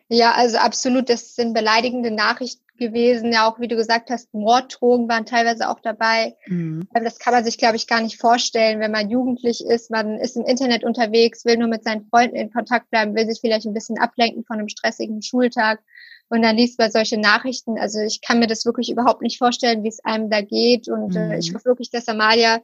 Ja, 0.08 0.32
also 0.32 0.58
absolut. 0.58 1.08
Das 1.08 1.36
sind 1.36 1.54
beleidigende 1.54 2.10
Nachrichten 2.10 2.66
gewesen. 2.80 3.32
Ja, 3.32 3.48
auch 3.48 3.60
wie 3.60 3.68
du 3.68 3.76
gesagt 3.76 4.10
hast, 4.10 4.34
Morddrogen 4.34 5.08
waren 5.08 5.26
teilweise 5.26 5.68
auch 5.68 5.78
dabei. 5.78 6.34
Mhm. 6.46 6.88
Das 6.92 7.20
kann 7.20 7.32
man 7.32 7.44
sich, 7.44 7.58
glaube 7.58 7.76
ich, 7.76 7.86
gar 7.86 8.00
nicht 8.00 8.20
vorstellen, 8.20 8.80
wenn 8.80 8.90
man 8.90 9.08
jugendlich 9.08 9.64
ist. 9.64 9.92
Man 9.92 10.18
ist 10.18 10.36
im 10.36 10.44
Internet 10.44 10.82
unterwegs, 10.82 11.44
will 11.44 11.58
nur 11.58 11.68
mit 11.68 11.84
seinen 11.84 12.06
Freunden 12.06 12.34
in 12.34 12.50
Kontakt 12.50 12.90
bleiben, 12.90 13.14
will 13.14 13.26
sich 13.26 13.40
vielleicht 13.40 13.66
ein 13.66 13.74
bisschen 13.74 13.98
ablenken 13.98 14.44
von 14.44 14.58
einem 14.58 14.68
stressigen 14.68 15.22
Schultag. 15.22 15.80
Und 16.28 16.42
dann 16.42 16.56
liest 16.56 16.78
man 16.78 16.90
solche 16.90 17.18
Nachrichten. 17.18 17.78
Also 17.78 18.00
ich 18.00 18.20
kann 18.20 18.40
mir 18.40 18.46
das 18.48 18.64
wirklich 18.64 18.90
überhaupt 18.90 19.22
nicht 19.22 19.38
vorstellen, 19.38 19.84
wie 19.84 19.88
es 19.88 20.04
einem 20.04 20.30
da 20.30 20.40
geht. 20.40 20.88
Und 20.88 21.14
mhm. 21.14 21.32
äh, 21.32 21.38
ich 21.38 21.50
mhm. 21.50 21.56
hoffe 21.56 21.66
wirklich, 21.66 21.90
dass 21.90 22.08
Amalia 22.08 22.60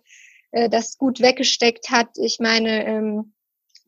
äh, 0.53 0.69
das 0.69 0.99
gut 0.99 1.21
weggesteckt 1.21 1.91
hat. 1.91 2.09
Ich 2.17 2.39
meine, 2.41 2.87
ähm, 2.87 3.33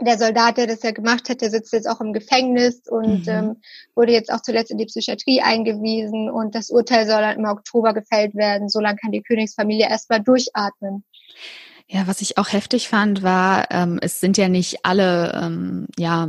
der 0.00 0.18
Soldat, 0.18 0.56
der 0.56 0.66
das 0.66 0.82
ja 0.82 0.92
gemacht 0.92 1.28
hat, 1.28 1.40
der 1.40 1.50
sitzt 1.50 1.72
jetzt 1.72 1.88
auch 1.88 2.00
im 2.00 2.12
Gefängnis 2.12 2.82
und 2.88 3.26
mhm. 3.26 3.32
ähm, 3.32 3.56
wurde 3.94 4.12
jetzt 4.12 4.32
auch 4.32 4.42
zuletzt 4.42 4.70
in 4.70 4.78
die 4.78 4.86
Psychiatrie 4.86 5.40
eingewiesen 5.40 6.30
und 6.30 6.54
das 6.54 6.70
Urteil 6.70 7.06
soll 7.06 7.20
dann 7.20 7.38
im 7.38 7.44
Oktober 7.44 7.94
gefällt 7.94 8.34
werden. 8.34 8.68
So 8.68 8.80
lange 8.80 8.98
kann 8.98 9.12
die 9.12 9.22
Königsfamilie 9.22 9.88
erstmal 9.88 10.20
durchatmen. 10.20 11.04
Ja, 11.88 12.06
was 12.06 12.20
ich 12.20 12.36
auch 12.36 12.52
heftig 12.52 12.88
fand, 12.88 13.22
war, 13.22 13.70
ähm, 13.70 13.98
es 14.02 14.20
sind 14.20 14.36
ja 14.36 14.48
nicht 14.48 14.84
alle 14.84 15.32
ähm, 15.42 15.86
ja, 15.98 16.28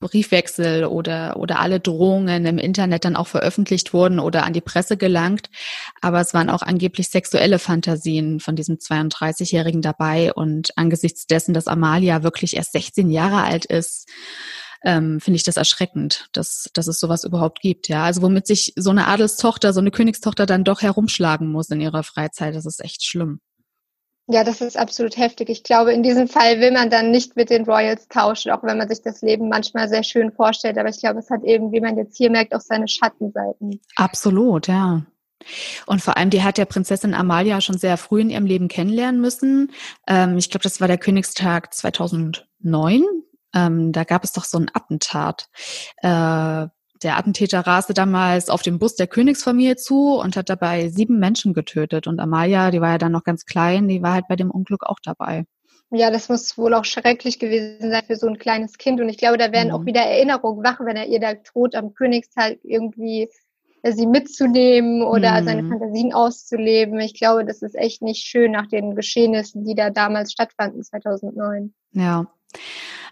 Briefwechsel 0.00 0.84
oder, 0.84 1.36
oder 1.36 1.60
alle 1.60 1.80
Drohungen 1.80 2.46
im 2.46 2.58
Internet 2.58 3.04
dann 3.04 3.16
auch 3.16 3.26
veröffentlicht 3.26 3.92
wurden 3.92 4.18
oder 4.18 4.44
an 4.44 4.52
die 4.52 4.60
Presse 4.60 4.96
gelangt. 4.96 5.50
Aber 6.00 6.20
es 6.20 6.34
waren 6.34 6.50
auch 6.50 6.62
angeblich 6.62 7.08
sexuelle 7.08 7.58
Fantasien 7.58 8.40
von 8.40 8.56
diesem 8.56 8.76
32-Jährigen 8.76 9.82
dabei. 9.82 10.32
Und 10.32 10.76
angesichts 10.76 11.26
dessen, 11.26 11.54
dass 11.54 11.66
Amalia 11.66 12.22
wirklich 12.22 12.56
erst 12.56 12.72
16 12.72 13.10
Jahre 13.10 13.42
alt 13.42 13.64
ist, 13.64 14.08
ähm, 14.84 15.20
finde 15.20 15.36
ich 15.36 15.44
das 15.44 15.56
erschreckend, 15.56 16.28
dass, 16.32 16.70
dass 16.72 16.86
es 16.86 17.00
sowas 17.00 17.24
überhaupt 17.24 17.60
gibt. 17.60 17.88
Ja, 17.88 18.04
also 18.04 18.22
womit 18.22 18.46
sich 18.46 18.72
so 18.76 18.90
eine 18.90 19.06
Adelstochter, 19.08 19.72
so 19.72 19.80
eine 19.80 19.90
Königstochter 19.90 20.46
dann 20.46 20.64
doch 20.64 20.82
herumschlagen 20.82 21.50
muss 21.50 21.70
in 21.70 21.80
ihrer 21.80 22.02
Freizeit, 22.02 22.54
das 22.54 22.66
ist 22.66 22.84
echt 22.84 23.04
schlimm. 23.04 23.40
Ja, 24.28 24.42
das 24.42 24.60
ist 24.60 24.76
absolut 24.76 25.16
heftig. 25.16 25.48
Ich 25.50 25.62
glaube, 25.62 25.92
in 25.92 26.02
diesem 26.02 26.26
Fall 26.26 26.60
will 26.60 26.72
man 26.72 26.90
dann 26.90 27.12
nicht 27.12 27.36
mit 27.36 27.48
den 27.48 27.64
Royals 27.64 28.08
tauschen, 28.08 28.50
auch 28.50 28.64
wenn 28.64 28.76
man 28.76 28.88
sich 28.88 29.00
das 29.00 29.22
Leben 29.22 29.48
manchmal 29.48 29.88
sehr 29.88 30.02
schön 30.02 30.32
vorstellt. 30.32 30.78
Aber 30.78 30.88
ich 30.88 30.98
glaube, 30.98 31.20
es 31.20 31.30
hat 31.30 31.44
eben, 31.44 31.70
wie 31.70 31.80
man 31.80 31.96
jetzt 31.96 32.16
hier 32.16 32.30
merkt, 32.30 32.52
auch 32.52 32.60
seine 32.60 32.88
Schattenseiten. 32.88 33.80
Absolut, 33.94 34.66
ja. 34.66 35.02
Und 35.86 36.02
vor 36.02 36.16
allem, 36.16 36.30
die 36.30 36.42
hat 36.42 36.58
ja 36.58 36.64
Prinzessin 36.64 37.14
Amalia 37.14 37.60
schon 37.60 37.78
sehr 37.78 37.96
früh 37.96 38.20
in 38.20 38.30
ihrem 38.30 38.46
Leben 38.46 38.66
kennenlernen 38.66 39.20
müssen. 39.20 39.72
Ähm, 40.08 40.38
ich 40.38 40.50
glaube, 40.50 40.64
das 40.64 40.80
war 40.80 40.88
der 40.88 40.98
Königstag 40.98 41.72
2009. 41.72 43.04
Ähm, 43.54 43.92
da 43.92 44.02
gab 44.02 44.24
es 44.24 44.32
doch 44.32 44.44
so 44.44 44.58
ein 44.58 44.70
Attentat. 44.74 45.48
Äh, 46.02 46.66
der 47.02 47.16
Attentäter 47.16 47.60
raste 47.60 47.94
damals 47.94 48.50
auf 48.50 48.62
den 48.62 48.78
Bus 48.78 48.94
der 48.94 49.06
Königsfamilie 49.06 49.76
zu 49.76 50.18
und 50.18 50.36
hat 50.36 50.48
dabei 50.48 50.88
sieben 50.88 51.18
Menschen 51.18 51.54
getötet. 51.54 52.06
Und 52.06 52.20
Amalia, 52.20 52.70
die 52.70 52.80
war 52.80 52.92
ja 52.92 52.98
dann 52.98 53.12
noch 53.12 53.24
ganz 53.24 53.44
klein, 53.44 53.88
die 53.88 54.02
war 54.02 54.14
halt 54.14 54.28
bei 54.28 54.36
dem 54.36 54.50
Unglück 54.50 54.84
auch 54.84 54.98
dabei. 55.02 55.44
Ja, 55.90 56.10
das 56.10 56.28
muss 56.28 56.58
wohl 56.58 56.74
auch 56.74 56.84
schrecklich 56.84 57.38
gewesen 57.38 57.90
sein 57.90 58.02
für 58.06 58.16
so 58.16 58.26
ein 58.26 58.38
kleines 58.38 58.76
Kind. 58.76 59.00
Und 59.00 59.08
ich 59.08 59.18
glaube, 59.18 59.38
da 59.38 59.52
werden 59.52 59.68
mhm. 59.68 59.74
auch 59.74 59.84
wieder 59.84 60.00
Erinnerungen 60.00 60.64
wach, 60.64 60.80
wenn 60.80 60.96
er 60.96 61.06
ihr 61.06 61.20
da 61.20 61.34
tot 61.34 61.74
am 61.74 61.94
Königstag 61.94 62.58
irgendwie 62.64 63.28
sie 63.92 64.06
mitzunehmen 64.06 65.02
oder 65.02 65.40
mhm. 65.40 65.44
seine 65.44 65.68
Fantasien 65.68 66.12
auszuleben. 66.12 66.98
Ich 67.00 67.14
glaube, 67.14 67.44
das 67.44 67.62
ist 67.62 67.76
echt 67.76 68.02
nicht 68.02 68.26
schön 68.26 68.52
nach 68.52 68.66
den 68.66 68.94
Geschehnissen, 68.94 69.64
die 69.64 69.74
da 69.74 69.90
damals 69.90 70.32
stattfanden, 70.32 70.82
2009. 70.82 71.72
Ja. 71.92 72.26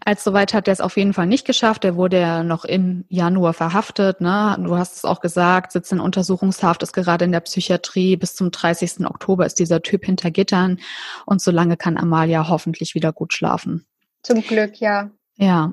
Als 0.05 0.23
soweit 0.23 0.53
hat 0.53 0.69
er 0.69 0.73
es 0.73 0.83
auf 0.83 0.99
jeden 0.99 1.15
Fall 1.15 1.27
nicht 1.27 1.47
geschafft. 1.47 1.85
Er 1.85 1.97
wurde 1.97 2.21
ja 2.21 2.43
noch 2.43 2.67
im 2.67 3.05
Januar 3.09 3.55
verhaftet. 3.55 4.21
Ne? 4.21 4.57
Du 4.61 4.77
hast 4.77 4.97
es 4.97 5.05
auch 5.07 5.21
gesagt, 5.21 5.73
sitzt 5.73 5.93
in 5.93 6.01
Untersuchungshaft, 6.01 6.83
ist 6.83 6.93
gerade 6.93 7.25
in 7.25 7.33
der 7.33 7.41
Psychiatrie. 7.41 8.17
Bis 8.17 8.35
zum 8.35 8.51
30. 8.51 9.07
Oktober 9.07 9.47
ist 9.47 9.59
dieser 9.59 9.81
Typ 9.81 10.05
hinter 10.05 10.31
Gittern. 10.31 10.79
Und 11.25 11.41
solange 11.41 11.79
kann 11.79 11.97
Amalia 11.97 12.49
hoffentlich 12.49 12.95
wieder 12.95 13.13
gut 13.13 13.33
schlafen. 13.33 13.87
Zum 14.23 14.43
Glück, 14.43 14.79
ja. 14.79 15.11
Ja. 15.37 15.73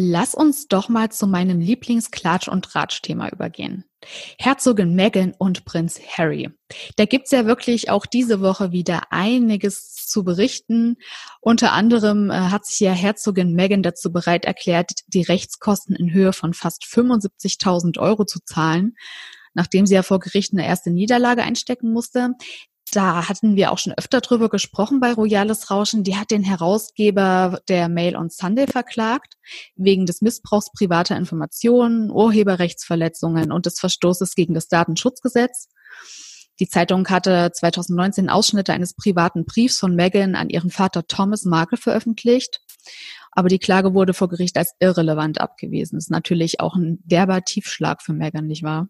Lass 0.00 0.32
uns 0.32 0.68
doch 0.68 0.88
mal 0.88 1.10
zu 1.10 1.26
meinem 1.26 1.58
Lieblingsklatsch- 1.58 2.48
und 2.48 2.72
Ratsch-Thema 2.76 3.32
übergehen. 3.32 3.84
Herzogin 4.38 4.94
Meghan 4.94 5.34
und 5.36 5.64
Prinz 5.64 5.98
Harry. 6.16 6.50
Da 6.94 7.04
gibt's 7.04 7.32
ja 7.32 7.46
wirklich 7.46 7.90
auch 7.90 8.06
diese 8.06 8.40
Woche 8.40 8.70
wieder 8.70 9.10
einiges 9.10 10.06
zu 10.06 10.22
berichten. 10.22 10.98
Unter 11.40 11.72
anderem 11.72 12.30
äh, 12.30 12.34
hat 12.34 12.64
sich 12.64 12.78
ja 12.78 12.92
Herzogin 12.92 13.54
Meghan 13.54 13.82
dazu 13.82 14.12
bereit 14.12 14.44
erklärt, 14.44 14.92
die 15.08 15.22
Rechtskosten 15.22 15.96
in 15.96 16.12
Höhe 16.12 16.32
von 16.32 16.54
fast 16.54 16.84
75.000 16.84 17.98
Euro 17.98 18.24
zu 18.24 18.38
zahlen, 18.44 18.94
nachdem 19.52 19.84
sie 19.84 19.96
ja 19.96 20.04
vor 20.04 20.20
Gericht 20.20 20.52
eine 20.52 20.64
erste 20.64 20.92
Niederlage 20.92 21.42
einstecken 21.42 21.92
musste. 21.92 22.34
Da 22.92 23.28
hatten 23.28 23.56
wir 23.56 23.72
auch 23.72 23.78
schon 23.78 23.92
öfter 23.96 24.20
drüber 24.20 24.48
gesprochen 24.48 25.00
bei 25.00 25.12
Royales 25.12 25.70
Rauschen. 25.70 26.04
Die 26.04 26.16
hat 26.16 26.30
den 26.30 26.42
Herausgeber 26.42 27.60
der 27.68 27.88
Mail 27.88 28.16
on 28.16 28.30
Sunday 28.30 28.66
verklagt, 28.66 29.34
wegen 29.76 30.06
des 30.06 30.22
Missbrauchs 30.22 30.70
privater 30.72 31.16
Informationen, 31.16 32.10
Urheberrechtsverletzungen 32.10 33.52
und 33.52 33.66
des 33.66 33.78
Verstoßes 33.80 34.34
gegen 34.34 34.54
das 34.54 34.68
Datenschutzgesetz. 34.68 35.68
Die 36.60 36.68
Zeitung 36.68 37.06
hatte 37.08 37.52
2019 37.52 38.28
Ausschnitte 38.28 38.72
eines 38.72 38.94
privaten 38.94 39.44
Briefs 39.44 39.78
von 39.78 39.94
Meghan 39.94 40.34
an 40.34 40.48
ihren 40.48 40.70
Vater 40.70 41.06
Thomas 41.06 41.44
Markle 41.44 41.78
veröffentlicht. 41.78 42.60
Aber 43.30 43.48
die 43.48 43.60
Klage 43.60 43.94
wurde 43.94 44.14
vor 44.14 44.28
Gericht 44.28 44.56
als 44.56 44.74
irrelevant 44.80 45.40
abgewiesen. 45.40 45.96
Das 45.96 46.06
ist 46.06 46.10
natürlich 46.10 46.60
auch 46.60 46.74
ein 46.74 46.98
derber 47.04 47.42
Tiefschlag 47.42 48.02
für 48.02 48.12
Meghan, 48.12 48.46
nicht 48.46 48.64
wahr? 48.64 48.88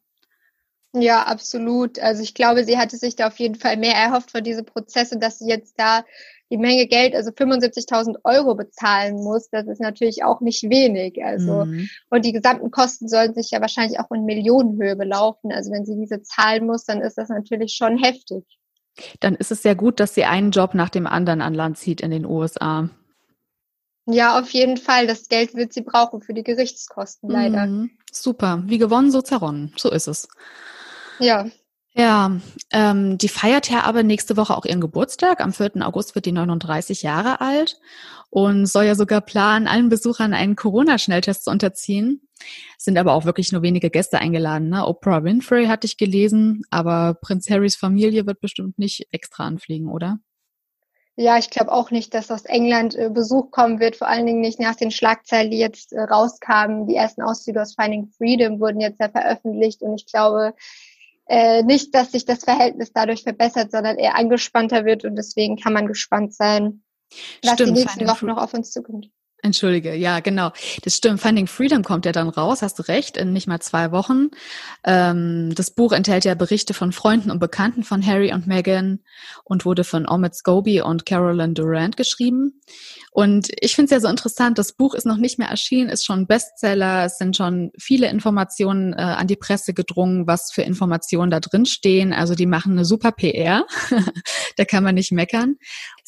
Ja, 0.94 1.24
absolut. 1.24 1.98
Also 1.98 2.22
ich 2.22 2.34
glaube, 2.34 2.64
sie 2.64 2.78
hatte 2.78 2.96
sich 2.96 3.14
da 3.14 3.28
auf 3.28 3.38
jeden 3.38 3.56
Fall 3.56 3.76
mehr 3.76 3.94
erhofft 3.94 4.30
von 4.30 4.42
diese 4.42 4.62
Prozesse, 4.62 5.18
dass 5.18 5.38
sie 5.38 5.48
jetzt 5.48 5.78
da 5.78 6.04
die 6.50 6.56
Menge 6.56 6.86
Geld, 6.86 7.14
also 7.14 7.30
75.000 7.30 8.16
Euro 8.24 8.54
bezahlen 8.54 9.16
muss. 9.16 9.50
Das 9.50 9.66
ist 9.66 9.80
natürlich 9.80 10.24
auch 10.24 10.40
nicht 10.40 10.62
wenig. 10.62 11.22
Also 11.22 11.66
mhm. 11.66 11.90
und 12.08 12.24
die 12.24 12.32
gesamten 12.32 12.70
Kosten 12.70 13.08
sollen 13.08 13.34
sich 13.34 13.50
ja 13.50 13.60
wahrscheinlich 13.60 14.00
auch 14.00 14.10
in 14.10 14.24
Millionenhöhe 14.24 14.96
belaufen. 14.96 15.52
Also 15.52 15.70
wenn 15.72 15.84
sie 15.84 15.96
diese 15.96 16.22
zahlen 16.22 16.66
muss, 16.66 16.84
dann 16.84 17.02
ist 17.02 17.18
das 17.18 17.28
natürlich 17.28 17.74
schon 17.74 17.98
heftig. 17.98 18.44
Dann 19.20 19.34
ist 19.34 19.52
es 19.52 19.62
sehr 19.62 19.74
gut, 19.74 20.00
dass 20.00 20.14
sie 20.14 20.24
einen 20.24 20.50
Job 20.50 20.74
nach 20.74 20.88
dem 20.88 21.06
anderen 21.06 21.42
an 21.42 21.54
Land 21.54 21.78
zieht 21.78 22.00
in 22.00 22.10
den 22.10 22.24
USA. 22.24 22.88
Ja, 24.06 24.38
auf 24.38 24.50
jeden 24.50 24.78
Fall. 24.78 25.06
Das 25.06 25.28
Geld 25.28 25.54
wird 25.54 25.74
sie 25.74 25.82
brauchen 25.82 26.22
für 26.22 26.32
die 26.32 26.42
Gerichtskosten, 26.42 27.28
leider. 27.28 27.66
Mhm. 27.66 27.90
Super. 28.10 28.62
Wie 28.66 28.78
gewonnen, 28.78 29.10
so 29.10 29.20
zerronnen. 29.20 29.74
So 29.76 29.90
ist 29.90 30.08
es. 30.08 30.28
Ja. 31.18 31.46
Ja, 31.94 32.38
ähm, 32.70 33.18
die 33.18 33.28
feiert 33.28 33.68
ja 33.70 33.82
aber 33.82 34.04
nächste 34.04 34.36
Woche 34.36 34.56
auch 34.56 34.64
ihren 34.64 34.80
Geburtstag. 34.80 35.40
Am 35.40 35.52
4. 35.52 35.84
August 35.84 36.14
wird 36.14 36.26
die 36.26 36.32
39 36.32 37.02
Jahre 37.02 37.40
alt 37.40 37.80
und 38.30 38.66
soll 38.66 38.84
ja 38.84 38.94
sogar 38.94 39.20
planen, 39.20 39.66
allen 39.66 39.88
Besuchern 39.88 40.32
einen 40.32 40.54
Corona-Schnelltest 40.54 41.44
zu 41.44 41.50
unterziehen. 41.50 42.22
sind 42.76 42.98
aber 42.98 43.14
auch 43.14 43.24
wirklich 43.24 43.50
nur 43.50 43.62
wenige 43.62 43.90
Gäste 43.90 44.20
eingeladen. 44.20 44.68
Ne? 44.68 44.86
Oprah 44.86 45.24
Winfrey 45.24 45.66
hatte 45.66 45.86
ich 45.86 45.96
gelesen, 45.96 46.62
aber 46.70 47.14
Prinz 47.14 47.50
Harrys 47.50 47.74
Familie 47.74 48.26
wird 48.26 48.40
bestimmt 48.40 48.78
nicht 48.78 49.08
extra 49.10 49.44
anfliegen, 49.44 49.88
oder? 49.88 50.20
Ja, 51.20 51.36
ich 51.36 51.50
glaube 51.50 51.72
auch 51.72 51.90
nicht, 51.90 52.14
dass 52.14 52.30
aus 52.30 52.44
England 52.44 52.94
äh, 52.94 53.10
Besuch 53.10 53.50
kommen 53.50 53.80
wird, 53.80 53.96
vor 53.96 54.06
allen 54.06 54.24
Dingen 54.24 54.40
nicht 54.40 54.60
nach 54.60 54.76
den 54.76 54.92
Schlagzeilen, 54.92 55.50
die 55.50 55.58
jetzt 55.58 55.92
äh, 55.92 56.00
rauskamen. 56.00 56.86
Die 56.86 56.94
ersten 56.94 57.22
Auszüge 57.22 57.60
aus 57.60 57.74
Finding 57.74 58.06
Freedom 58.16 58.60
wurden 58.60 58.78
jetzt 58.78 59.00
ja 59.00 59.08
veröffentlicht 59.08 59.82
und 59.82 59.96
ich 59.96 60.06
glaube, 60.06 60.54
äh, 61.28 61.62
nicht, 61.62 61.94
dass 61.94 62.12
sich 62.12 62.24
das 62.24 62.44
Verhältnis 62.44 62.92
dadurch 62.92 63.22
verbessert, 63.22 63.70
sondern 63.70 63.96
eher 63.96 64.16
angespannter 64.16 64.84
wird 64.84 65.04
und 65.04 65.16
deswegen 65.16 65.56
kann 65.56 65.72
man 65.72 65.86
gespannt 65.86 66.34
sein, 66.34 66.82
was 67.42 67.54
Stimmt, 67.54 67.76
die 67.76 67.80
nächsten 67.80 68.08
Wochen 68.08 68.26
noch 68.26 68.38
auf 68.38 68.54
uns 68.54 68.70
zukommt. 68.70 69.10
Entschuldige, 69.40 69.94
ja, 69.94 70.18
genau. 70.18 70.50
Das 70.82 70.96
stimmt. 70.96 71.20
Finding 71.20 71.46
Freedom 71.46 71.84
kommt 71.84 72.04
ja 72.04 72.10
dann 72.10 72.28
raus, 72.28 72.60
hast 72.60 72.76
du 72.80 72.82
recht, 72.88 73.16
in 73.16 73.32
nicht 73.32 73.46
mal 73.46 73.60
zwei 73.60 73.92
Wochen. 73.92 74.30
Ähm, 74.82 75.54
das 75.54 75.70
Buch 75.70 75.92
enthält 75.92 76.24
ja 76.24 76.34
Berichte 76.34 76.74
von 76.74 76.90
Freunden 76.90 77.30
und 77.30 77.38
Bekannten 77.38 77.84
von 77.84 78.04
Harry 78.04 78.32
und 78.32 78.48
Meghan 78.48 78.98
und 79.44 79.64
wurde 79.64 79.84
von 79.84 80.08
Omid 80.08 80.34
Scobie 80.34 80.80
und 80.80 81.06
Carolyn 81.06 81.54
Durant 81.54 81.96
geschrieben. 81.96 82.60
Und 83.12 83.48
ich 83.60 83.76
finde 83.76 83.86
es 83.86 83.90
ja 83.92 84.00
so 84.00 84.08
interessant, 84.08 84.58
das 84.58 84.72
Buch 84.72 84.94
ist 84.94 85.06
noch 85.06 85.16
nicht 85.16 85.38
mehr 85.38 85.48
erschienen, 85.48 85.88
ist 85.88 86.04
schon 86.04 86.26
Bestseller, 86.26 87.04
es 87.04 87.18
sind 87.18 87.36
schon 87.36 87.70
viele 87.78 88.08
Informationen 88.08 88.92
äh, 88.92 88.96
an 88.96 89.28
die 89.28 89.36
Presse 89.36 89.72
gedrungen, 89.72 90.26
was 90.26 90.50
für 90.52 90.62
Informationen 90.62 91.30
da 91.30 91.38
drin 91.38 91.64
stehen. 91.64 92.12
Also 92.12 92.34
die 92.34 92.46
machen 92.46 92.72
eine 92.72 92.84
super 92.84 93.12
PR, 93.12 93.66
da 94.56 94.64
kann 94.64 94.82
man 94.82 94.96
nicht 94.96 95.12
meckern. 95.12 95.56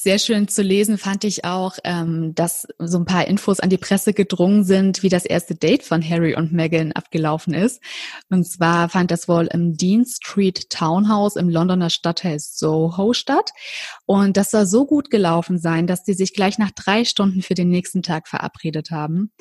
Sehr 0.03 0.19
schön 0.19 0.49
zu 0.49 0.63
lesen 0.63 0.97
fand 0.97 1.25
ich 1.25 1.45
auch, 1.45 1.77
ähm, 1.85 2.35
dass 2.35 2.67
so 2.79 2.97
ein 2.97 3.05
paar 3.05 3.27
Infos 3.27 3.61
an 3.61 3.69
die 3.69 3.77
Presse 3.77 4.15
gedrungen 4.15 4.65
sind, 4.65 5.03
wie 5.03 5.11
das 5.11 5.27
erste 5.27 5.55
Date 5.55 5.83
von 5.83 6.03
Harry 6.03 6.35
und 6.35 6.55
Meghan 6.55 6.93
abgelaufen 6.93 7.53
ist. 7.53 7.83
Und 8.31 8.47
zwar 8.47 8.89
fand 8.89 9.11
das 9.11 9.29
wohl 9.29 9.47
im 9.53 9.77
Dean 9.77 10.07
Street 10.07 10.71
Townhouse 10.71 11.37
im 11.37 11.51
Londoner 11.51 11.91
Stadtteil 11.91 12.39
Soho 12.41 13.13
statt. 13.13 13.51
Und 14.07 14.39
das 14.39 14.51
soll 14.51 14.65
so 14.65 14.87
gut 14.87 15.11
gelaufen 15.11 15.59
sein, 15.59 15.87
dass 15.87 16.03
die 16.03 16.15
sich 16.15 16.33
gleich 16.33 16.57
nach 16.57 16.71
drei 16.71 17.05
Stunden 17.05 17.43
für 17.43 17.53
den 17.53 17.69
nächsten 17.69 18.03
Tag 18.03 18.27
verabredet 18.27 18.91
haben. 18.91 19.33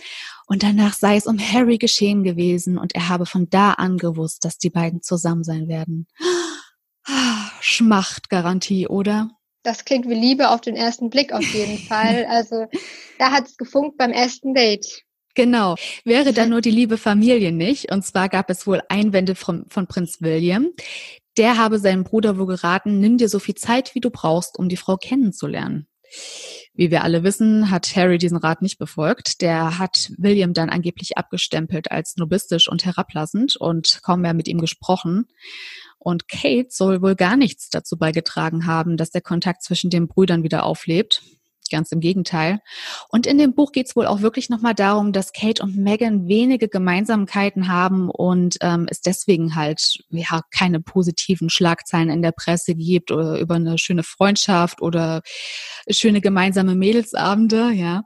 Und 0.45 0.63
danach 0.63 0.93
sei 0.93 1.15
es 1.15 1.25
um 1.25 1.39
Harry 1.39 1.77
geschehen 1.77 2.25
gewesen 2.25 2.77
und 2.77 2.95
er 2.95 3.07
habe 3.07 3.25
von 3.25 3.49
da 3.49 3.71
an 3.71 3.97
gewusst, 3.97 4.43
dass 4.43 4.57
die 4.57 4.71
beiden 4.71 5.01
zusammen 5.03 5.45
sein 5.45 5.69
werden. 5.69 6.05
Schmachtgarantie, 7.61 8.89
oder? 8.89 9.29
Das 9.63 9.85
klingt 9.85 10.07
wie 10.07 10.15
Liebe 10.15 10.49
auf 10.49 10.61
den 10.61 10.75
ersten 10.75 11.09
Blick 11.09 11.33
auf 11.33 11.45
jeden 11.53 11.77
Fall. 11.87 12.25
Also 12.29 12.67
da 13.17 13.31
hat 13.31 13.47
es 13.47 13.57
gefunkt 13.57 13.97
beim 13.97 14.11
ersten 14.11 14.53
Date. 14.53 15.03
Genau. 15.35 15.75
Wäre 16.03 16.33
da 16.33 16.45
nur 16.45 16.61
die 16.61 16.71
liebe 16.71 16.97
Familie 16.97 17.51
nicht. 17.51 17.91
Und 17.91 18.05
zwar 18.05 18.29
gab 18.29 18.49
es 18.49 18.67
wohl 18.67 18.81
Einwände 18.89 19.35
von, 19.35 19.65
von 19.69 19.87
Prinz 19.87 20.21
William. 20.21 20.69
Der 21.37 21.57
habe 21.57 21.79
seinem 21.79 22.03
Bruder 22.03 22.37
wohl 22.37 22.47
geraten, 22.47 22.99
nimm 22.99 23.17
dir 23.17 23.29
so 23.29 23.39
viel 23.39 23.55
Zeit, 23.55 23.95
wie 23.95 24.01
du 24.01 24.09
brauchst, 24.09 24.59
um 24.59 24.67
die 24.67 24.75
Frau 24.75 24.97
kennenzulernen. 24.97 25.87
Wie 26.73 26.91
wir 26.91 27.03
alle 27.03 27.23
wissen, 27.23 27.69
hat 27.69 27.95
Harry 27.95 28.17
diesen 28.17 28.37
Rat 28.37 28.61
nicht 28.61 28.79
befolgt. 28.79 29.41
Der 29.41 29.79
hat 29.79 30.11
William 30.17 30.53
dann 30.53 30.69
angeblich 30.69 31.17
abgestempelt 31.17 31.91
als 31.91 32.17
nobistisch 32.17 32.67
und 32.67 32.85
herablassend 32.85 33.55
und 33.55 33.99
kaum 34.01 34.21
mehr 34.21 34.33
mit 34.33 34.47
ihm 34.47 34.59
gesprochen. 34.59 35.27
Und 35.99 36.27
Kate 36.27 36.67
soll 36.69 37.01
wohl 37.01 37.15
gar 37.15 37.35
nichts 37.37 37.69
dazu 37.69 37.97
beigetragen 37.97 38.65
haben, 38.65 38.97
dass 38.97 39.11
der 39.11 39.21
Kontakt 39.21 39.63
zwischen 39.63 39.89
den 39.89 40.07
Brüdern 40.07 40.43
wieder 40.43 40.63
auflebt. 40.63 41.21
Ganz 41.71 41.91
im 41.91 41.99
Gegenteil. 41.99 42.61
Und 43.09 43.27
in 43.27 43.37
dem 43.37 43.53
Buch 43.53 43.71
geht 43.71 43.87
es 43.87 43.95
wohl 43.95 44.07
auch 44.07 44.21
wirklich 44.21 44.49
nochmal 44.49 44.73
darum, 44.73 45.13
dass 45.13 45.33
Kate 45.33 45.61
und 45.61 45.77
Megan 45.77 46.27
wenige 46.27 46.67
Gemeinsamkeiten 46.67 47.67
haben 47.67 48.09
und 48.09 48.57
ähm, 48.61 48.87
es 48.89 49.01
deswegen 49.01 49.55
halt 49.55 49.99
ja 50.09 50.41
keine 50.51 50.79
positiven 50.79 51.51
Schlagzeilen 51.51 52.09
in 52.09 52.23
der 52.23 52.31
Presse 52.31 52.73
gibt 52.73 53.11
oder 53.11 53.37
über 53.37 53.55
eine 53.55 53.77
schöne 53.77 54.01
Freundschaft 54.01 54.81
oder 54.81 55.21
schöne 55.87 56.21
gemeinsame 56.21 56.73
Mädelsabende, 56.73 57.71
ja. 57.71 58.03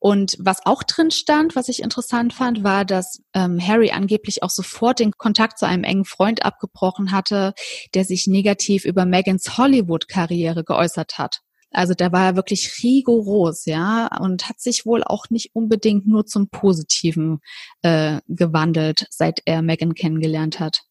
Und 0.00 0.36
was 0.38 0.64
auch 0.64 0.82
drin 0.82 1.10
stand, 1.10 1.56
was 1.56 1.68
ich 1.68 1.82
interessant 1.82 2.32
fand, 2.32 2.64
war, 2.64 2.84
dass 2.84 3.22
ähm, 3.34 3.58
Harry 3.60 3.90
angeblich 3.90 4.42
auch 4.42 4.50
sofort 4.50 4.98
den 4.98 5.12
Kontakt 5.12 5.58
zu 5.58 5.66
einem 5.66 5.84
engen 5.84 6.04
Freund 6.04 6.44
abgebrochen 6.44 7.12
hatte, 7.12 7.54
der 7.94 8.04
sich 8.04 8.26
negativ 8.26 8.84
über 8.84 9.04
Megans 9.06 9.58
Hollywood-Karriere 9.58 10.64
geäußert 10.64 11.18
hat. 11.18 11.40
Also 11.74 11.92
da 11.94 12.12
war 12.12 12.24
er 12.24 12.36
wirklich 12.36 12.82
rigoros, 12.82 13.64
ja, 13.66 14.08
und 14.20 14.48
hat 14.48 14.60
sich 14.60 14.86
wohl 14.86 15.02
auch 15.02 15.28
nicht 15.30 15.50
unbedingt 15.54 16.06
nur 16.06 16.24
zum 16.24 16.48
Positiven 16.48 17.40
äh, 17.82 18.20
gewandelt, 18.28 19.06
seit 19.10 19.42
er 19.44 19.60
Megan 19.60 19.94
kennengelernt 19.94 20.60
hat. 20.60 20.84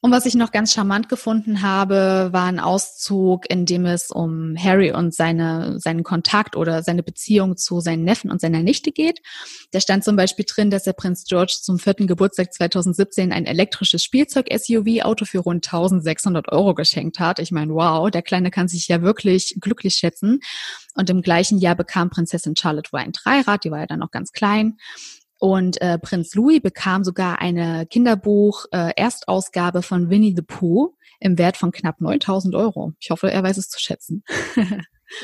Und 0.00 0.12
was 0.12 0.26
ich 0.26 0.36
noch 0.36 0.52
ganz 0.52 0.72
charmant 0.72 1.08
gefunden 1.08 1.60
habe, 1.62 2.28
war 2.30 2.44
ein 2.44 2.60
Auszug, 2.60 3.50
in 3.50 3.66
dem 3.66 3.84
es 3.84 4.12
um 4.12 4.54
Harry 4.56 4.92
und 4.92 5.12
seine, 5.12 5.80
seinen 5.80 6.04
Kontakt 6.04 6.54
oder 6.54 6.84
seine 6.84 7.02
Beziehung 7.02 7.56
zu 7.56 7.80
seinen 7.80 8.04
Neffen 8.04 8.30
und 8.30 8.40
seiner 8.40 8.62
Nichte 8.62 8.92
geht. 8.92 9.20
Da 9.72 9.80
stand 9.80 10.04
zum 10.04 10.14
Beispiel 10.14 10.44
drin, 10.48 10.70
dass 10.70 10.84
der 10.84 10.92
Prinz 10.92 11.24
George 11.24 11.58
zum 11.60 11.80
vierten 11.80 12.06
Geburtstag 12.06 12.52
2017 12.52 13.32
ein 13.32 13.44
elektrisches 13.44 14.04
Spielzeug-SUV-Auto 14.04 15.24
für 15.24 15.40
rund 15.40 15.66
1600 15.66 16.48
Euro 16.52 16.74
geschenkt 16.74 17.18
hat. 17.18 17.40
Ich 17.40 17.50
meine, 17.50 17.74
wow, 17.74 18.08
der 18.08 18.22
Kleine 18.22 18.52
kann 18.52 18.68
sich 18.68 18.86
ja 18.86 19.02
wirklich 19.02 19.56
glücklich 19.60 19.94
schätzen. 19.94 20.38
Und 20.94 21.10
im 21.10 21.22
gleichen 21.22 21.58
Jahr 21.58 21.74
bekam 21.74 22.08
Prinzessin 22.08 22.54
Charlotte 22.54 22.90
ein 22.92 23.12
Dreirad, 23.12 23.64
die 23.64 23.72
war 23.72 23.80
ja 23.80 23.86
dann 23.86 23.98
noch 23.98 24.12
ganz 24.12 24.30
klein. 24.30 24.76
Und 25.38 25.80
äh, 25.80 25.98
Prinz 25.98 26.34
Louis 26.34 26.60
bekam 26.60 27.04
sogar 27.04 27.40
eine 27.40 27.86
Kinderbuch-Erstausgabe 27.86 29.78
äh, 29.78 29.82
von 29.82 30.10
Winnie 30.10 30.34
the 30.34 30.42
Pooh 30.42 30.94
im 31.20 31.38
Wert 31.38 31.56
von 31.56 31.72
knapp 31.72 32.00
9000 32.00 32.54
Euro. 32.54 32.92
Ich 32.98 33.10
hoffe, 33.10 33.30
er 33.30 33.42
weiß 33.42 33.56
es 33.56 33.68
zu 33.68 33.80
schätzen. 33.80 34.24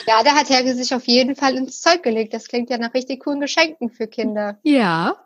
Ja, 0.07 0.23
da 0.23 0.35
hat 0.35 0.49
Helge 0.49 0.75
sich 0.75 0.95
auf 0.95 1.07
jeden 1.07 1.37
Fall 1.37 1.57
ins 1.57 1.81
Zeug 1.81 2.03
gelegt. 2.03 2.33
Das 2.33 2.49
klingt 2.49 2.71
ja 2.71 2.79
nach 2.79 2.95
richtig 2.95 3.21
coolen 3.21 3.41
Geschenken 3.41 3.91
für 3.91 4.07
Kinder. 4.07 4.59
Ja, 4.63 5.17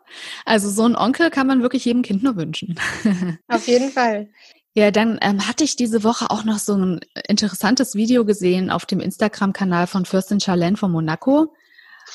also 0.45 0.69
so 0.69 0.83
ein 0.83 0.95
Onkel 0.95 1.29
kann 1.29 1.47
man 1.47 1.61
wirklich 1.61 1.85
jedem 1.85 2.01
Kind 2.01 2.23
nur 2.23 2.35
wünschen. 2.35 2.77
Auf 3.47 3.67
jeden 3.67 3.89
Fall. 3.89 4.29
Ja, 4.73 4.91
dann 4.91 5.17
ähm, 5.21 5.47
hatte 5.47 5.63
ich 5.63 5.75
diese 5.75 6.03
Woche 6.03 6.29
auch 6.29 6.43
noch 6.43 6.59
so 6.59 6.75
ein 6.75 6.99
interessantes 7.27 7.95
Video 7.95 8.25
gesehen 8.25 8.69
auf 8.69 8.85
dem 8.85 8.99
Instagram-Kanal 8.99 9.87
von 9.87 10.05
Fürstin 10.05 10.39
Charlene 10.39 10.77
von 10.77 10.91
Monaco. 10.91 11.53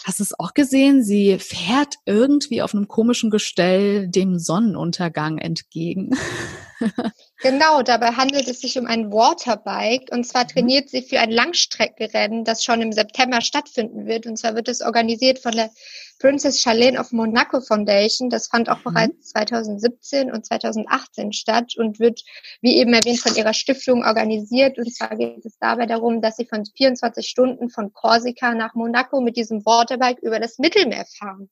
Hast 0.03 0.19
du 0.19 0.23
es 0.25 0.39
auch 0.39 0.55
gesehen? 0.55 1.05
Sie 1.05 1.39
fährt 1.39 1.97
irgendwie 2.07 2.63
auf 2.63 2.75
einem 2.75 2.89
komischen 2.89 3.31
Gestell 3.31 4.09
dem 4.09 4.39
Sonnenuntergang 4.39 5.39
entgegen. 5.39 6.11
Genau, 7.45 7.83
dabei 7.83 8.13
handelt 8.13 8.49
es 8.49 8.63
sich 8.63 8.79
um 8.79 8.87
ein 8.87 9.13
Waterbike 9.13 10.11
und 10.11 10.25
zwar 10.25 10.45
mhm. 10.45 10.49
trainiert 10.49 10.89
sie 10.89 11.03
für 11.03 11.21
ein 11.21 11.31
Langstreckenrennen, 11.31 12.43
das 12.43 12.65
schon 12.65 12.81
im 12.81 12.91
September 12.91 13.43
stattfinden 13.43 14.07
wird. 14.07 14.25
Und 14.25 14.39
zwar 14.39 14.55
wird 14.55 14.67
es 14.67 14.81
organisiert 14.81 15.41
von 15.41 15.53
der 15.53 15.69
Princess 16.19 16.63
Charlene 16.63 16.99
of 16.99 17.13
Monaco 17.13 17.61
Foundation. 17.61 18.31
Das 18.31 18.47
fand 18.47 18.71
auch 18.71 18.79
mhm. 18.79 18.85
bereits 18.85 19.29
2017 19.29 20.33
und 20.33 20.47
2018 20.47 21.35
statt 21.35 21.75
und 21.77 22.01
wird, 22.01 22.23
wie 22.63 22.79
eben 22.79 22.95
erwähnt, 22.95 23.21
von 23.21 23.37
ihrer 23.37 23.53
Stiftung 23.53 24.05
organisiert. 24.05 24.79
Und 24.79 24.91
zwar 24.95 25.15
geht 25.15 25.45
es 25.45 25.59
dabei 25.59 25.85
darum, 25.85 26.23
dass 26.23 26.37
sie 26.37 26.47
von 26.47 26.65
24 26.65 27.29
Stunden 27.29 27.69
von 27.69 27.93
Korsika 27.93 28.55
nach 28.55 28.73
Monaco 28.73 29.21
mit 29.21 29.37
diesem 29.37 29.67
Waterbike 29.67 30.23
über 30.23 30.41
das 30.41 30.59
Mittelmeer 30.59 31.05
fahren. 31.19 31.51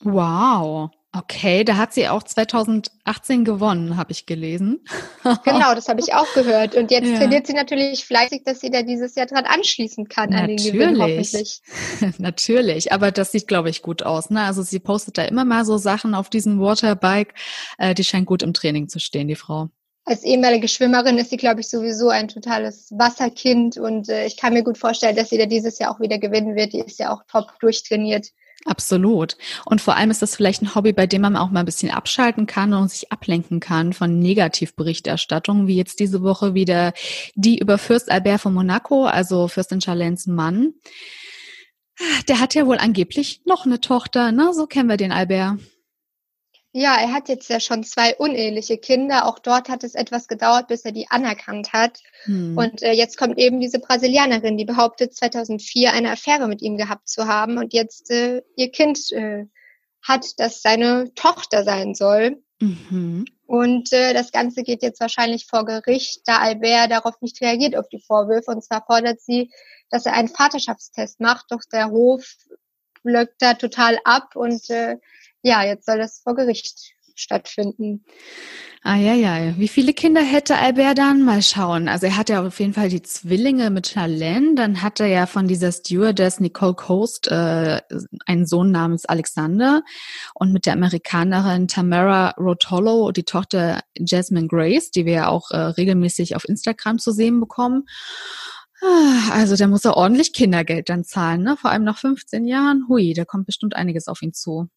Wow. 0.00 0.90
Okay, 1.14 1.62
da 1.62 1.76
hat 1.76 1.92
sie 1.92 2.08
auch 2.08 2.22
2018 2.22 3.44
gewonnen, 3.44 3.98
habe 3.98 4.12
ich 4.12 4.24
gelesen. 4.24 4.80
genau, 5.44 5.74
das 5.74 5.88
habe 5.88 6.00
ich 6.00 6.14
auch 6.14 6.32
gehört. 6.32 6.74
Und 6.74 6.90
jetzt 6.90 7.06
ja. 7.06 7.18
trainiert 7.18 7.46
sie 7.46 7.52
natürlich 7.52 8.06
fleißig, 8.06 8.44
dass 8.44 8.60
sie 8.60 8.70
da 8.70 8.82
dieses 8.82 9.14
Jahr 9.14 9.26
dran 9.26 9.44
anschließen 9.44 10.08
kann 10.08 10.30
natürlich. 10.30 10.72
an 10.72 10.72
den 10.72 10.72
Gewinn 10.72 11.02
hoffentlich. 11.02 11.60
natürlich, 12.18 12.92
aber 12.92 13.10
das 13.10 13.30
sieht, 13.30 13.46
glaube 13.46 13.68
ich, 13.68 13.82
gut 13.82 14.02
aus. 14.02 14.30
Ne? 14.30 14.40
Also 14.40 14.62
sie 14.62 14.80
postet 14.80 15.18
da 15.18 15.24
immer 15.24 15.44
mal 15.44 15.66
so 15.66 15.76
Sachen 15.76 16.14
auf 16.14 16.30
diesem 16.30 16.58
Waterbike. 16.60 17.34
Äh, 17.76 17.94
die 17.94 18.04
scheint 18.04 18.24
gut 18.24 18.42
im 18.42 18.54
Training 18.54 18.88
zu 18.88 18.98
stehen, 18.98 19.28
die 19.28 19.36
Frau. 19.36 19.68
Als 20.06 20.24
ehemalige 20.24 20.66
Schwimmerin 20.66 21.18
ist 21.18 21.28
sie, 21.28 21.36
glaube 21.36 21.60
ich, 21.60 21.68
sowieso 21.68 22.08
ein 22.08 22.28
totales 22.28 22.90
Wasserkind 22.90 23.76
und 23.76 24.08
äh, 24.08 24.24
ich 24.24 24.38
kann 24.38 24.54
mir 24.54 24.64
gut 24.64 24.78
vorstellen, 24.78 25.14
dass 25.14 25.28
sie 25.28 25.38
da 25.38 25.44
dieses 25.44 25.78
Jahr 25.78 25.94
auch 25.94 26.00
wieder 26.00 26.18
gewinnen 26.18 26.56
wird. 26.56 26.72
Die 26.72 26.80
ist 26.80 26.98
ja 26.98 27.12
auch 27.12 27.22
top 27.30 27.52
durchtrainiert. 27.60 28.28
Absolut. 28.64 29.36
Und 29.64 29.80
vor 29.80 29.96
allem 29.96 30.10
ist 30.10 30.22
das 30.22 30.36
vielleicht 30.36 30.62
ein 30.62 30.74
Hobby, 30.74 30.92
bei 30.92 31.06
dem 31.06 31.22
man 31.22 31.36
auch 31.36 31.50
mal 31.50 31.60
ein 31.60 31.66
bisschen 31.66 31.90
abschalten 31.90 32.46
kann 32.46 32.72
und 32.74 32.90
sich 32.90 33.10
ablenken 33.10 33.58
kann 33.58 33.92
von 33.92 34.20
Negativberichterstattung, 34.20 35.66
wie 35.66 35.76
jetzt 35.76 35.98
diese 35.98 36.22
Woche 36.22 36.54
wieder 36.54 36.92
die 37.34 37.58
über 37.58 37.78
Fürst 37.78 38.10
Albert 38.10 38.40
von 38.40 38.54
Monaco, 38.54 39.04
also 39.04 39.48
Fürstin 39.48 39.80
Charlens 39.80 40.26
Mann. 40.26 40.74
Der 42.28 42.40
hat 42.40 42.54
ja 42.54 42.66
wohl 42.66 42.78
angeblich 42.78 43.42
noch 43.44 43.66
eine 43.66 43.80
Tochter, 43.80 44.32
ne? 44.32 44.52
So 44.54 44.66
kennen 44.66 44.88
wir 44.88 44.96
den 44.96 45.12
Albert. 45.12 45.58
Ja, 46.74 46.96
er 46.98 47.12
hat 47.12 47.28
jetzt 47.28 47.50
ja 47.50 47.60
schon 47.60 47.84
zwei 47.84 48.16
uneheliche 48.16 48.78
Kinder. 48.78 49.26
Auch 49.26 49.38
dort 49.38 49.68
hat 49.68 49.84
es 49.84 49.94
etwas 49.94 50.26
gedauert, 50.26 50.68
bis 50.68 50.86
er 50.86 50.92
die 50.92 51.06
anerkannt 51.10 51.74
hat. 51.74 52.00
Hm. 52.24 52.56
Und 52.56 52.82
äh, 52.82 52.92
jetzt 52.92 53.18
kommt 53.18 53.38
eben 53.38 53.60
diese 53.60 53.78
Brasilianerin, 53.78 54.56
die 54.56 54.64
behauptet, 54.64 55.14
2004 55.14 55.92
eine 55.92 56.12
Affäre 56.12 56.48
mit 56.48 56.62
ihm 56.62 56.78
gehabt 56.78 57.08
zu 57.08 57.26
haben 57.26 57.58
und 57.58 57.74
jetzt 57.74 58.10
äh, 58.10 58.42
ihr 58.56 58.70
Kind 58.70 59.12
äh, 59.12 59.44
hat, 60.02 60.26
das 60.38 60.62
seine 60.62 61.12
Tochter 61.14 61.62
sein 61.62 61.94
soll. 61.94 62.42
Mhm. 62.60 63.26
Und 63.44 63.92
äh, 63.92 64.14
das 64.14 64.32
Ganze 64.32 64.62
geht 64.62 64.82
jetzt 64.82 65.00
wahrscheinlich 65.00 65.46
vor 65.46 65.66
Gericht, 65.66 66.22
da 66.24 66.38
Albert 66.38 66.90
darauf 66.90 67.20
nicht 67.20 67.42
reagiert 67.42 67.76
auf 67.76 67.88
die 67.90 68.00
Vorwürfe. 68.00 68.50
Und 68.50 68.64
zwar 68.64 68.86
fordert 68.86 69.20
sie, 69.20 69.50
dass 69.90 70.06
er 70.06 70.14
einen 70.14 70.28
Vaterschaftstest 70.28 71.20
macht, 71.20 71.46
doch 71.50 71.60
der 71.70 71.90
Hof 71.90 72.34
blöckt 73.02 73.42
da 73.42 73.54
total 73.54 73.98
ab 74.04 74.36
und 74.36 74.70
äh, 74.70 74.96
ja, 75.42 75.64
jetzt 75.64 75.86
soll 75.86 75.98
das 75.98 76.20
vor 76.22 76.34
Gericht 76.34 76.94
stattfinden. 77.14 78.04
Ah 78.84 78.96
ja, 78.96 79.14
ja. 79.14 79.56
Wie 79.58 79.68
viele 79.68 79.92
Kinder 79.92 80.22
hätte 80.22 80.56
Albert 80.56 80.98
dann? 80.98 81.22
Mal 81.24 81.40
schauen. 81.40 81.88
Also 81.88 82.06
er 82.06 82.16
hat 82.16 82.28
ja 82.28 82.44
auf 82.44 82.58
jeden 82.58 82.74
Fall 82.74 82.88
die 82.88 83.02
Zwillinge 83.02 83.70
mit 83.70 83.86
Charlene. 83.86 84.56
Dann 84.56 84.82
hat 84.82 84.98
er 84.98 85.06
ja 85.06 85.26
von 85.26 85.46
dieser 85.46 85.70
Stewardess 85.70 86.40
Nicole 86.40 86.74
Coast 86.74 87.28
äh, 87.28 87.80
einen 88.26 88.44
Sohn 88.44 88.72
namens 88.72 89.04
Alexander 89.04 89.84
und 90.34 90.52
mit 90.52 90.66
der 90.66 90.72
Amerikanerin 90.72 91.68
Tamara 91.68 92.30
Rotolo 92.30 93.12
die 93.12 93.22
Tochter 93.22 93.82
Jasmine 93.96 94.48
Grace, 94.48 94.90
die 94.90 95.06
wir 95.06 95.12
ja 95.12 95.28
auch 95.28 95.52
äh, 95.52 95.58
regelmäßig 95.58 96.34
auf 96.34 96.48
Instagram 96.48 96.98
zu 96.98 97.12
sehen 97.12 97.38
bekommen. 97.38 97.84
Ah, 98.82 99.30
also 99.30 99.54
der 99.54 99.68
muss 99.68 99.84
ja 99.84 99.94
ordentlich 99.94 100.32
Kindergeld 100.32 100.88
dann 100.88 101.04
zahlen, 101.04 101.44
ne? 101.44 101.56
Vor 101.56 101.70
allem 101.70 101.84
nach 101.84 101.98
15 101.98 102.46
Jahren. 102.46 102.86
Hui, 102.88 103.14
da 103.14 103.24
kommt 103.24 103.46
bestimmt 103.46 103.76
einiges 103.76 104.08
auf 104.08 104.22
ihn 104.22 104.32
zu. 104.32 104.68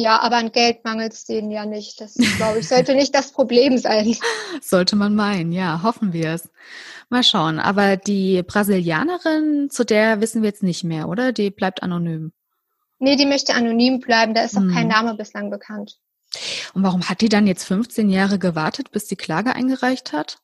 Ja, 0.00 0.20
aber 0.20 0.36
an 0.36 0.52
Geld 0.52 0.84
mangelt 0.84 1.12
es 1.12 1.24
denen 1.24 1.50
ja 1.50 1.66
nicht. 1.66 2.00
Das, 2.00 2.14
glaube 2.36 2.60
ich, 2.60 2.68
sollte 2.68 2.94
nicht 2.94 3.12
das 3.16 3.32
Problem 3.32 3.78
sein. 3.78 4.14
Sollte 4.62 4.94
man 4.94 5.16
meinen, 5.16 5.50
ja, 5.50 5.82
hoffen 5.82 6.12
wir 6.12 6.34
es. 6.34 6.48
Mal 7.08 7.24
schauen. 7.24 7.58
Aber 7.58 7.96
die 7.96 8.44
Brasilianerin, 8.44 9.70
zu 9.70 9.84
der 9.84 10.20
wissen 10.20 10.42
wir 10.42 10.50
jetzt 10.50 10.62
nicht 10.62 10.84
mehr, 10.84 11.08
oder? 11.08 11.32
Die 11.32 11.50
bleibt 11.50 11.82
anonym. 11.82 12.30
Nee, 13.00 13.16
die 13.16 13.26
möchte 13.26 13.54
anonym 13.54 13.98
bleiben. 13.98 14.34
Da 14.34 14.44
ist 14.44 14.56
auch 14.56 14.60
hm. 14.60 14.72
kein 14.72 14.86
Name 14.86 15.14
bislang 15.14 15.50
bekannt. 15.50 15.98
Und 16.74 16.84
warum 16.84 17.08
hat 17.08 17.20
die 17.20 17.28
dann 17.28 17.48
jetzt 17.48 17.64
15 17.64 18.08
Jahre 18.08 18.38
gewartet, 18.38 18.92
bis 18.92 19.06
die 19.06 19.16
Klage 19.16 19.56
eingereicht 19.56 20.12
hat? 20.12 20.38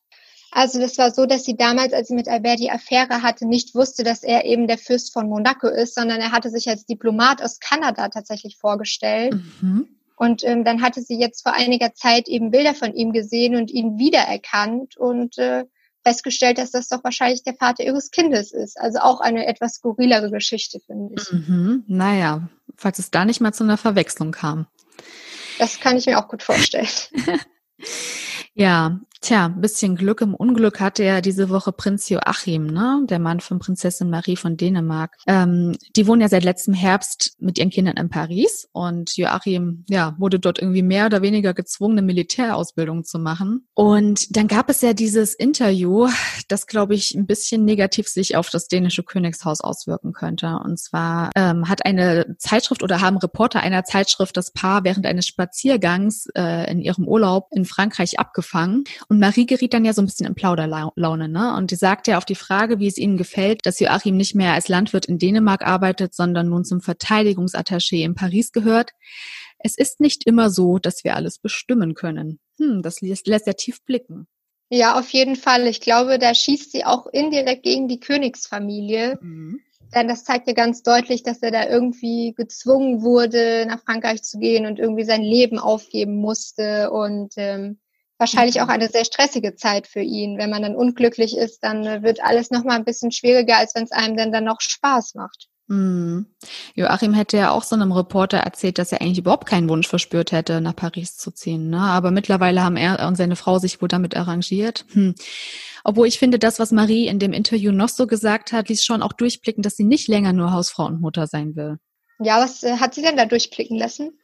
Also 0.55 0.79
das 0.79 0.97
war 0.97 1.11
so, 1.11 1.25
dass 1.25 1.43
sie 1.43 1.57
damals, 1.57 1.91
als 1.91 2.07
sie 2.07 2.15
mit 2.15 2.29
Albert 2.29 2.59
die 2.59 2.71
Affäre 2.71 3.21
hatte, 3.21 3.45
nicht 3.45 3.75
wusste, 3.75 4.05
dass 4.05 4.23
er 4.23 4.45
eben 4.45 4.67
der 4.67 4.77
Fürst 4.77 5.11
von 5.11 5.27
Monaco 5.27 5.67
ist, 5.67 5.95
sondern 5.95 6.21
er 6.21 6.31
hatte 6.31 6.49
sich 6.49 6.69
als 6.69 6.85
Diplomat 6.85 7.43
aus 7.43 7.59
Kanada 7.59 8.07
tatsächlich 8.07 8.55
vorgestellt. 8.55 9.33
Mhm. 9.33 9.89
Und 10.15 10.45
ähm, 10.45 10.63
dann 10.63 10.81
hatte 10.81 11.01
sie 11.01 11.19
jetzt 11.19 11.43
vor 11.43 11.51
einiger 11.51 11.93
Zeit 11.93 12.29
eben 12.29 12.51
Bilder 12.51 12.73
von 12.73 12.93
ihm 12.93 13.11
gesehen 13.11 13.57
und 13.57 13.69
ihn 13.69 13.97
wiedererkannt 13.97 14.95
und 14.95 15.37
äh, 15.37 15.65
festgestellt, 16.05 16.57
dass 16.57 16.71
das 16.71 16.87
doch 16.87 17.03
wahrscheinlich 17.03 17.43
der 17.43 17.55
Vater 17.55 17.83
ihres 17.83 18.09
Kindes 18.11 18.53
ist. 18.53 18.79
Also 18.79 18.99
auch 18.99 19.19
eine 19.19 19.47
etwas 19.47 19.73
skurrilere 19.73 20.31
Geschichte, 20.31 20.79
finde 20.79 21.15
ich. 21.15 21.31
Mhm. 21.33 21.83
Naja, 21.87 22.47
falls 22.77 22.97
es 22.99 23.11
da 23.11 23.25
nicht 23.25 23.41
mal 23.41 23.53
zu 23.53 23.65
einer 23.65 23.75
Verwechslung 23.75 24.31
kam. 24.31 24.67
Das 25.59 25.81
kann 25.81 25.97
ich 25.97 26.05
mir 26.05 26.17
auch 26.17 26.29
gut 26.29 26.43
vorstellen. 26.43 26.87
Ja, 28.57 29.01
tja, 29.25 29.45
ein 29.45 29.61
bisschen 29.61 29.95
Glück 29.95 30.21
im 30.21 30.33
Unglück 30.33 30.79
hatte 30.79 31.03
ja 31.03 31.21
diese 31.21 31.49
Woche 31.49 31.71
Prinz 31.71 32.09
Joachim, 32.09 32.67
ne? 32.67 33.03
der 33.09 33.19
Mann 33.19 33.39
von 33.39 33.59
Prinzessin 33.59 34.09
Marie 34.09 34.35
von 34.35 34.57
Dänemark. 34.57 35.17
Ähm, 35.27 35.75
die 35.95 36.07
wohnen 36.07 36.21
ja 36.21 36.29
seit 36.29 36.43
letztem 36.43 36.73
Herbst 36.73 37.35
mit 37.39 37.57
ihren 37.57 37.69
Kindern 37.69 37.97
in 37.97 38.09
Paris 38.09 38.67
und 38.71 39.15
Joachim, 39.17 39.83
ja, 39.89 40.15
wurde 40.17 40.39
dort 40.39 40.59
irgendwie 40.59 40.81
mehr 40.81 41.07
oder 41.07 41.21
weniger 41.21 41.53
gezwungen, 41.53 41.97
eine 41.97 42.05
Militärausbildung 42.05 43.03
zu 43.03 43.19
machen. 43.19 43.67
Und 43.73 44.35
dann 44.35 44.47
gab 44.47 44.69
es 44.69 44.81
ja 44.81 44.93
dieses 44.93 45.33
Interview, 45.33 46.07
das, 46.47 46.67
glaube 46.67 46.95
ich, 46.95 47.13
ein 47.15 47.25
bisschen 47.25 47.65
negativ 47.65 48.07
sich 48.07 48.37
auf 48.37 48.49
das 48.49 48.67
dänische 48.67 49.03
Königshaus 49.03 49.61
auswirken 49.61 50.13
könnte. 50.13 50.59
Und 50.63 50.79
zwar 50.79 51.31
ähm, 51.35 51.67
hat 51.67 51.85
eine 51.85 52.35
Zeitschrift 52.37 52.83
oder 52.83 53.01
haben 53.01 53.17
Reporter 53.17 53.59
einer 53.59 53.83
Zeitschrift 53.83 54.37
das 54.37 54.51
Paar 54.51 54.83
während 54.83 55.05
eines 55.05 55.27
Spaziergangs 55.27 56.27
äh, 56.35 56.71
in 56.71 56.79
ihrem 56.79 57.07
Urlaub 57.07 57.47
in 57.51 57.65
Frankreich 57.65 58.19
abgefangen 58.19 58.45
angefangen. 58.45 58.83
Und 59.15 59.21
Marie 59.21 59.45
geriet 59.45 59.73
dann 59.73 59.85
ja 59.85 59.93
so 59.93 60.01
ein 60.01 60.07
bisschen 60.07 60.27
in 60.27 60.35
Plauderlaune, 60.35 61.29
ne? 61.29 61.55
Und 61.55 61.71
die 61.71 61.77
sagte 61.77 62.11
ja 62.11 62.17
auf 62.17 62.25
die 62.25 62.35
Frage, 62.35 62.79
wie 62.79 62.87
es 62.87 62.97
ihnen 62.97 63.15
gefällt, 63.15 63.65
dass 63.65 63.79
Joachim 63.79 64.17
nicht 64.17 64.35
mehr 64.35 64.51
als 64.51 64.67
Landwirt 64.67 65.05
in 65.05 65.19
Dänemark 65.19 65.65
arbeitet, 65.65 66.13
sondern 66.13 66.49
nun 66.49 66.65
zum 66.65 66.81
Verteidigungsattaché 66.81 68.03
in 68.03 68.13
Paris 68.13 68.51
gehört. 68.51 68.91
Es 69.57 69.77
ist 69.77 70.01
nicht 70.01 70.27
immer 70.27 70.49
so, 70.49 70.79
dass 70.79 71.05
wir 71.05 71.15
alles 71.15 71.39
bestimmen 71.39 71.93
können. 71.93 72.41
Hm, 72.59 72.81
das 72.81 72.99
lässt, 72.99 73.25
lässt 73.27 73.47
ja 73.47 73.53
tief 73.53 73.81
blicken. 73.85 74.27
Ja, 74.69 74.99
auf 74.99 75.07
jeden 75.11 75.37
Fall. 75.37 75.65
Ich 75.67 75.79
glaube, 75.79 76.19
da 76.19 76.35
schießt 76.35 76.73
sie 76.73 76.83
auch 76.83 77.07
indirekt 77.07 77.63
gegen 77.63 77.87
die 77.87 78.01
Königsfamilie. 78.01 79.17
Mhm. 79.21 79.61
Denn 79.95 80.09
das 80.09 80.25
zeigt 80.25 80.49
ja 80.49 80.53
ganz 80.53 80.83
deutlich, 80.83 81.23
dass 81.23 81.41
er 81.41 81.51
da 81.51 81.69
irgendwie 81.69 82.33
gezwungen 82.35 83.01
wurde, 83.01 83.65
nach 83.65 83.81
Frankreich 83.81 84.23
zu 84.23 84.39
gehen 84.39 84.65
und 84.65 84.77
irgendwie 84.77 85.05
sein 85.05 85.21
Leben 85.21 85.57
aufgeben 85.57 86.17
musste. 86.17 86.91
Und 86.91 87.35
ähm, 87.37 87.79
wahrscheinlich 88.17 88.61
auch 88.61 88.65
mhm. 88.65 88.71
eine 88.71 88.89
sehr 88.89 89.05
stressige 89.05 89.55
Zeit 89.55 89.87
für 89.87 90.01
ihn. 90.01 90.37
Wenn 90.37 90.49
man 90.49 90.61
dann 90.61 90.75
unglücklich 90.75 91.37
ist, 91.37 91.63
dann 91.63 91.85
äh, 91.85 92.03
wird 92.03 92.23
alles 92.23 92.51
nochmal 92.51 92.77
ein 92.77 92.85
bisschen 92.85 93.11
schwieriger, 93.11 93.57
als 93.57 93.75
wenn 93.75 93.83
es 93.83 93.91
einem 93.91 94.17
dann, 94.17 94.31
dann 94.31 94.45
noch 94.45 94.61
Spaß 94.61 95.15
macht. 95.15 95.47
Mhm. 95.67 96.27
Joachim 96.75 97.13
hätte 97.13 97.37
ja 97.37 97.51
auch 97.51 97.63
so 97.63 97.75
einem 97.75 97.91
Reporter 97.91 98.37
erzählt, 98.37 98.77
dass 98.77 98.91
er 98.91 99.01
eigentlich 99.01 99.17
überhaupt 99.17 99.47
keinen 99.47 99.67
Wunsch 99.67 99.87
verspürt 99.87 100.31
hätte, 100.31 100.61
nach 100.61 100.75
Paris 100.75 101.17
zu 101.17 101.31
ziehen. 101.31 101.69
Ne? 101.69 101.79
Aber 101.79 102.11
mittlerweile 102.11 102.63
haben 102.63 102.77
er 102.77 103.05
und 103.07 103.15
seine 103.15 103.35
Frau 103.35 103.57
sich 103.57 103.81
wohl 103.81 103.87
damit 103.87 104.15
arrangiert. 104.15 104.85
Hm. 104.91 105.15
Obwohl 105.83 106.07
ich 106.07 106.19
finde, 106.19 106.39
das, 106.39 106.59
was 106.59 106.71
Marie 106.71 107.07
in 107.07 107.19
dem 107.19 107.33
Interview 107.33 107.71
noch 107.71 107.89
so 107.89 108.07
gesagt 108.07 108.51
hat, 108.51 108.69
ließ 108.69 108.83
schon 108.83 109.01
auch 109.01 109.13
durchblicken, 109.13 109.63
dass 109.63 109.75
sie 109.75 109.83
nicht 109.83 110.07
länger 110.07 110.33
nur 110.33 110.51
Hausfrau 110.51 110.85
und 110.85 111.01
Mutter 111.01 111.27
sein 111.27 111.55
will. 111.55 111.77
Ja, 112.19 112.39
was 112.39 112.63
äh, 112.63 112.77
hat 112.77 112.93
sie 112.93 113.01
denn 113.01 113.17
da 113.17 113.25
durchblicken 113.25 113.77
lassen? 113.77 114.17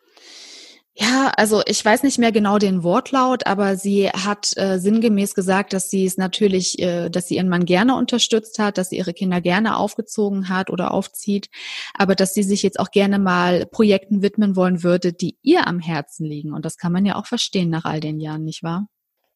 Ja, 0.93 1.31
also 1.37 1.61
ich 1.65 1.83
weiß 1.83 2.03
nicht 2.03 2.19
mehr 2.19 2.33
genau 2.33 2.57
den 2.57 2.83
Wortlaut, 2.83 3.47
aber 3.47 3.77
sie 3.77 4.09
hat 4.09 4.51
äh, 4.57 4.77
sinngemäß 4.77 5.35
gesagt, 5.35 5.71
dass 5.71 5.89
sie 5.89 6.05
es 6.05 6.17
natürlich, 6.17 6.79
äh, 6.79 7.09
dass 7.09 7.27
sie 7.27 7.35
ihren 7.35 7.47
Mann 7.47 7.63
gerne 7.63 7.95
unterstützt 7.95 8.59
hat, 8.59 8.77
dass 8.77 8.89
sie 8.89 8.97
ihre 8.97 9.13
Kinder 9.13 9.39
gerne 9.39 9.77
aufgezogen 9.77 10.49
hat 10.49 10.69
oder 10.69 10.93
aufzieht, 10.93 11.49
aber 11.93 12.13
dass 12.13 12.33
sie 12.33 12.43
sich 12.43 12.61
jetzt 12.61 12.77
auch 12.77 12.91
gerne 12.91 13.19
mal 13.19 13.65
Projekten 13.67 14.21
widmen 14.21 14.57
wollen 14.57 14.83
würde, 14.83 15.13
die 15.13 15.37
ihr 15.41 15.65
am 15.65 15.79
Herzen 15.79 16.25
liegen. 16.25 16.53
Und 16.53 16.65
das 16.65 16.77
kann 16.77 16.91
man 16.91 17.05
ja 17.05 17.15
auch 17.15 17.25
verstehen 17.25 17.69
nach 17.69 17.85
all 17.85 18.01
den 18.01 18.19
Jahren, 18.19 18.43
nicht 18.43 18.61
wahr? 18.61 18.87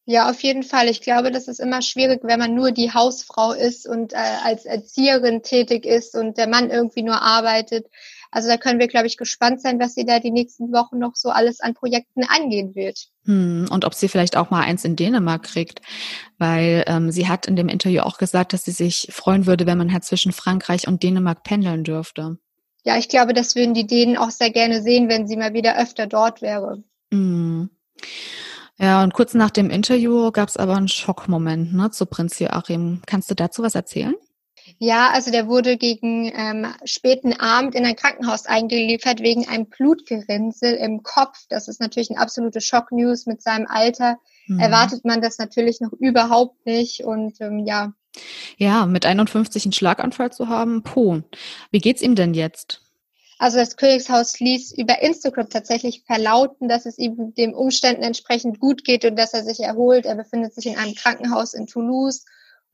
Ja, 0.07 0.29
auf 0.29 0.43
jeden 0.43 0.61
Fall. 0.61 0.87
Ich 0.87 1.01
glaube, 1.01 1.31
das 1.31 1.47
ist 1.47 1.59
immer 1.59 1.81
schwierig, 1.81 2.19
wenn 2.23 2.37
man 2.37 2.53
nur 2.53 2.71
die 2.71 2.93
Hausfrau 2.93 3.53
ist 3.53 3.87
und 3.87 4.13
äh, 4.13 4.17
als 4.43 4.65
Erzieherin 4.65 5.41
tätig 5.41 5.83
ist 5.85 6.15
und 6.15 6.37
der 6.37 6.47
Mann 6.47 6.69
irgendwie 6.69 7.01
nur 7.01 7.21
arbeitet. 7.23 7.87
Also 8.35 8.49
da 8.49 8.57
können 8.57 8.81
wir, 8.81 8.89
glaube 8.89 9.07
ich, 9.07 9.15
gespannt 9.15 9.61
sein, 9.61 9.79
was 9.79 9.93
sie 9.93 10.03
da 10.03 10.19
die 10.19 10.29
nächsten 10.29 10.73
Wochen 10.73 10.99
noch 10.99 11.15
so 11.15 11.29
alles 11.29 11.61
an 11.61 11.73
Projekten 11.73 12.25
angehen 12.25 12.75
wird. 12.75 13.07
Hm, 13.23 13.67
und 13.71 13.85
ob 13.85 13.93
sie 13.93 14.09
vielleicht 14.09 14.35
auch 14.35 14.49
mal 14.49 14.59
eins 14.59 14.83
in 14.83 14.97
Dänemark 14.97 15.43
kriegt, 15.43 15.79
weil 16.37 16.83
ähm, 16.87 17.11
sie 17.11 17.29
hat 17.29 17.45
in 17.45 17.55
dem 17.55 17.69
Interview 17.69 18.01
auch 18.01 18.17
gesagt, 18.17 18.51
dass 18.51 18.65
sie 18.65 18.71
sich 18.71 19.07
freuen 19.09 19.45
würde, 19.45 19.65
wenn 19.65 19.77
man 19.77 19.93
halt 19.93 20.03
zwischen 20.03 20.33
Frankreich 20.33 20.85
und 20.85 21.01
Dänemark 21.01 21.43
pendeln 21.43 21.85
dürfte. 21.85 22.37
Ja, 22.83 22.97
ich 22.97 23.07
glaube, 23.07 23.31
das 23.31 23.55
würden 23.55 23.73
die 23.73 23.87
Dänen 23.87 24.17
auch 24.17 24.31
sehr 24.31 24.51
gerne 24.51 24.81
sehen, 24.81 25.07
wenn 25.07 25.27
sie 25.27 25.37
mal 25.37 25.53
wieder 25.53 25.79
öfter 25.81 26.05
dort 26.05 26.41
wäre. 26.41 26.83
Hm. 27.13 27.69
Ja, 28.77 29.01
und 29.01 29.13
kurz 29.13 29.33
nach 29.33 29.51
dem 29.51 29.69
Interview 29.69 30.31
gab 30.31 30.49
es 30.49 30.57
aber 30.57 30.75
einen 30.75 30.89
Schockmoment 30.89 31.73
ne, 31.73 31.89
zu 31.89 32.05
Prinz 32.05 32.37
Joachim. 32.39 33.01
Kannst 33.05 33.31
du 33.31 33.35
dazu 33.35 33.63
was 33.63 33.75
erzählen? 33.75 34.15
Ja, 34.77 35.11
also 35.11 35.31
der 35.31 35.47
wurde 35.47 35.77
gegen 35.77 36.31
ähm, 36.35 36.67
späten 36.85 37.33
Abend 37.33 37.75
in 37.75 37.85
ein 37.85 37.95
Krankenhaus 37.95 38.45
eingeliefert 38.45 39.21
wegen 39.21 39.47
einem 39.47 39.67
Blutgerinnsel 39.67 40.73
im 40.73 41.03
Kopf. 41.03 41.45
Das 41.49 41.67
ist 41.67 41.79
natürlich 41.79 42.09
ein 42.09 42.17
absolute 42.17 42.61
Schocknews 42.61 43.25
mit 43.25 43.41
seinem 43.41 43.67
Alter. 43.67 44.17
Mhm. 44.47 44.59
Erwartet 44.59 45.05
man 45.05 45.21
das 45.21 45.37
natürlich 45.37 45.81
noch 45.81 45.93
überhaupt 45.93 46.65
nicht 46.65 47.03
und 47.03 47.39
ähm, 47.41 47.59
ja. 47.59 47.93
Ja, 48.57 48.85
mit 48.85 49.05
51 49.05 49.65
einen 49.65 49.73
Schlaganfall 49.73 50.31
zu 50.31 50.47
haben, 50.47 50.83
puh. 50.83 51.21
Wie 51.71 51.79
geht's 51.79 52.01
ihm 52.01 52.15
denn 52.15 52.33
jetzt? 52.33 52.81
Also 53.37 53.57
das 53.57 53.75
Königshaus 53.75 54.39
ließ 54.39 54.77
über 54.77 55.01
Instagram 55.01 55.49
tatsächlich 55.49 56.03
verlauten, 56.05 56.69
dass 56.69 56.85
es 56.85 56.97
ihm 56.97 57.33
den 57.35 57.53
Umständen 57.53 58.01
entsprechend 58.01 58.59
gut 58.59 58.85
geht 58.85 59.03
und 59.03 59.17
dass 59.17 59.33
er 59.33 59.43
sich 59.43 59.59
erholt. 59.59 60.05
Er 60.05 60.15
befindet 60.15 60.53
sich 60.53 60.67
in 60.67 60.77
einem 60.77 60.95
Krankenhaus 60.95 61.53
in 61.53 61.67
Toulouse 61.67 62.25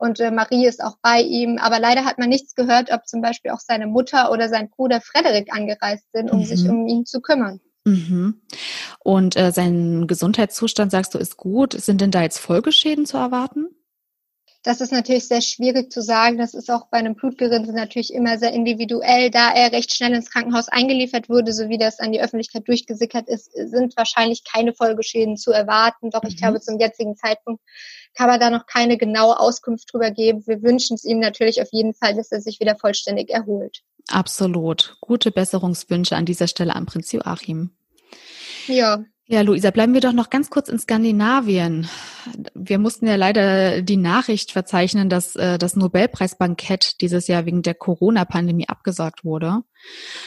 und 0.02 0.18
äh, 0.18 0.32
Marie 0.32 0.66
ist 0.66 0.82
auch 0.82 0.96
bei 1.00 1.20
ihm. 1.20 1.58
Aber 1.58 1.78
leider 1.78 2.04
hat 2.04 2.18
man 2.18 2.28
nichts 2.28 2.56
gehört, 2.56 2.90
ob 2.92 3.06
zum 3.06 3.22
Beispiel 3.22 3.52
auch 3.52 3.60
seine 3.60 3.86
Mutter 3.86 4.32
oder 4.32 4.48
sein 4.48 4.68
Bruder 4.68 5.00
Frederik 5.00 5.54
angereist 5.54 6.10
sind, 6.12 6.32
um 6.32 6.40
mhm. 6.40 6.44
sich 6.44 6.68
um 6.68 6.88
ihn 6.88 7.06
zu 7.06 7.20
kümmern. 7.20 7.60
Mhm. 7.84 8.40
Und 8.98 9.36
äh, 9.36 9.52
sein 9.52 10.08
Gesundheitszustand, 10.08 10.90
sagst 10.90 11.14
du, 11.14 11.18
ist 11.18 11.36
gut. 11.36 11.80
Sind 11.80 12.00
denn 12.00 12.10
da 12.10 12.22
jetzt 12.22 12.38
Folgeschäden 12.38 13.06
zu 13.06 13.16
erwarten? 13.16 13.68
Das 14.62 14.80
ist 14.80 14.92
natürlich 14.92 15.26
sehr 15.26 15.40
schwierig 15.40 15.90
zu 15.90 16.02
sagen. 16.02 16.38
Das 16.38 16.54
ist 16.54 16.70
auch 16.70 16.86
bei 16.86 16.98
einem 16.98 17.16
Blutgerinnsel 17.16 17.74
natürlich 17.74 18.14
immer 18.14 18.38
sehr 18.38 18.52
individuell. 18.52 19.30
Da 19.30 19.52
er 19.52 19.72
recht 19.72 19.92
schnell 19.92 20.14
ins 20.14 20.30
Krankenhaus 20.30 20.68
eingeliefert 20.68 21.28
wurde, 21.28 21.52
so 21.52 21.68
wie 21.68 21.78
das 21.78 21.98
an 21.98 22.12
die 22.12 22.20
Öffentlichkeit 22.20 22.68
durchgesickert 22.68 23.28
ist, 23.28 23.50
sind 23.52 23.96
wahrscheinlich 23.96 24.44
keine 24.44 24.72
Folgeschäden 24.72 25.36
zu 25.36 25.50
erwarten. 25.50 26.10
Doch 26.10 26.22
ich 26.22 26.34
mhm. 26.34 26.38
glaube, 26.38 26.60
zum 26.60 26.78
jetzigen 26.78 27.16
Zeitpunkt 27.16 27.60
kann 28.14 28.28
man 28.28 28.38
da 28.38 28.50
noch 28.50 28.66
keine 28.66 28.96
genaue 28.96 29.40
Auskunft 29.40 29.92
drüber 29.92 30.12
geben. 30.12 30.46
Wir 30.46 30.62
wünschen 30.62 30.94
es 30.94 31.04
ihm 31.04 31.18
natürlich 31.18 31.60
auf 31.60 31.68
jeden 31.72 31.94
Fall, 31.94 32.14
dass 32.14 32.30
er 32.30 32.40
sich 32.40 32.60
wieder 32.60 32.76
vollständig 32.76 33.30
erholt. 33.30 33.80
Absolut. 34.08 34.96
Gute 35.00 35.32
Besserungswünsche 35.32 36.14
an 36.14 36.26
dieser 36.26 36.46
Stelle 36.46 36.76
an 36.76 36.86
Prinz 36.86 37.10
Joachim. 37.10 37.70
Ja. 38.66 39.04
Ja, 39.32 39.40
Luisa, 39.40 39.70
bleiben 39.70 39.94
wir 39.94 40.02
doch 40.02 40.12
noch 40.12 40.28
ganz 40.28 40.50
kurz 40.50 40.68
in 40.68 40.78
Skandinavien. 40.78 41.88
Wir 42.52 42.78
mussten 42.78 43.06
ja 43.06 43.16
leider 43.16 43.80
die 43.80 43.96
Nachricht 43.96 44.52
verzeichnen, 44.52 45.08
dass 45.08 45.36
äh, 45.36 45.56
das 45.56 45.74
Nobelpreisbankett 45.74 47.00
dieses 47.00 47.28
Jahr 47.28 47.46
wegen 47.46 47.62
der 47.62 47.72
Corona-Pandemie 47.72 48.68
abgesagt 48.68 49.24
wurde. 49.24 49.62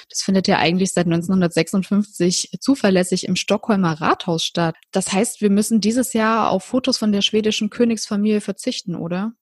Das 0.09 0.23
findet 0.23 0.47
ja 0.47 0.57
eigentlich 0.57 0.91
seit 0.91 1.05
1956 1.05 2.57
zuverlässig 2.59 3.27
im 3.27 3.35
Stockholmer 3.35 4.01
Rathaus 4.01 4.43
statt. 4.43 4.75
Das 4.91 5.13
heißt, 5.13 5.39
wir 5.39 5.51
müssen 5.51 5.81
dieses 5.81 6.13
Jahr 6.13 6.49
auf 6.49 6.63
Fotos 6.63 6.97
von 6.97 7.11
der 7.11 7.21
schwedischen 7.21 7.69
Königsfamilie 7.69 8.41
verzichten, 8.41 8.95
oder? 8.95 9.33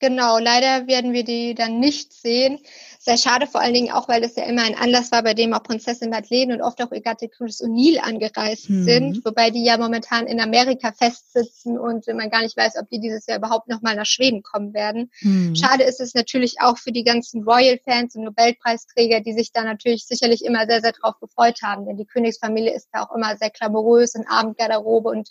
Genau, 0.00 0.38
leider 0.38 0.86
werden 0.86 1.12
wir 1.12 1.24
die 1.24 1.54
dann 1.54 1.80
nicht 1.80 2.12
sehen. 2.12 2.58
Sehr 3.00 3.16
schade 3.16 3.46
vor 3.46 3.60
allen 3.60 3.74
Dingen 3.74 3.90
auch, 3.90 4.08
weil 4.08 4.20
das 4.20 4.36
ja 4.36 4.44
immer 4.44 4.62
ein 4.62 4.76
Anlass 4.76 5.10
war, 5.10 5.22
bei 5.22 5.34
dem 5.34 5.52
auch 5.54 5.62
Prinzessin 5.62 6.10
Madeleine 6.10 6.54
und 6.54 6.62
oft 6.62 6.80
auch 6.82 6.92
ihr 6.92 7.00
Gatte 7.00 7.28
Chris 7.28 7.62
O'Neill 7.62 7.98
angereist 7.98 8.70
mhm. 8.70 8.84
sind, 8.84 9.24
wobei 9.24 9.50
die 9.50 9.64
ja 9.64 9.76
momentan 9.76 10.26
in 10.26 10.40
Amerika 10.40 10.92
festsitzen 10.92 11.78
und 11.78 12.06
man 12.08 12.30
gar 12.30 12.42
nicht 12.42 12.56
weiß, 12.56 12.74
ob 12.80 12.88
die 12.90 13.00
dieses 13.00 13.26
Jahr 13.26 13.38
überhaupt 13.38 13.68
nochmal 13.68 13.96
nach 13.96 14.06
Schweden 14.06 14.42
kommen 14.42 14.72
werden. 14.72 15.10
Mhm. 15.22 15.56
Schade 15.56 15.84
ist 15.84 16.00
es 16.00 16.14
natürlich 16.14 16.60
auch 16.60 16.78
für 16.78 16.92
die 16.92 17.04
ganzen 17.04 17.42
Royal-Fans 17.42 18.14
und 18.14 18.24
Nobelpreisträger, 18.24 19.20
die 19.20 19.32
sich 19.32 19.52
da 19.52 19.64
natürlich 19.64 20.06
sicherlich 20.06 20.44
immer 20.44 20.66
sehr, 20.66 20.80
sehr 20.80 20.92
drauf 20.92 21.18
gefreut 21.20 21.60
haben, 21.62 21.86
denn 21.86 21.96
die 21.96 22.06
Königsfamilie 22.06 22.74
ist 22.74 22.88
da 22.92 23.04
auch 23.04 23.14
immer 23.14 23.36
sehr 23.36 23.50
glamourös 23.50 24.14
in 24.14 24.26
Abendgarderobe 24.28 25.08
und 25.08 25.30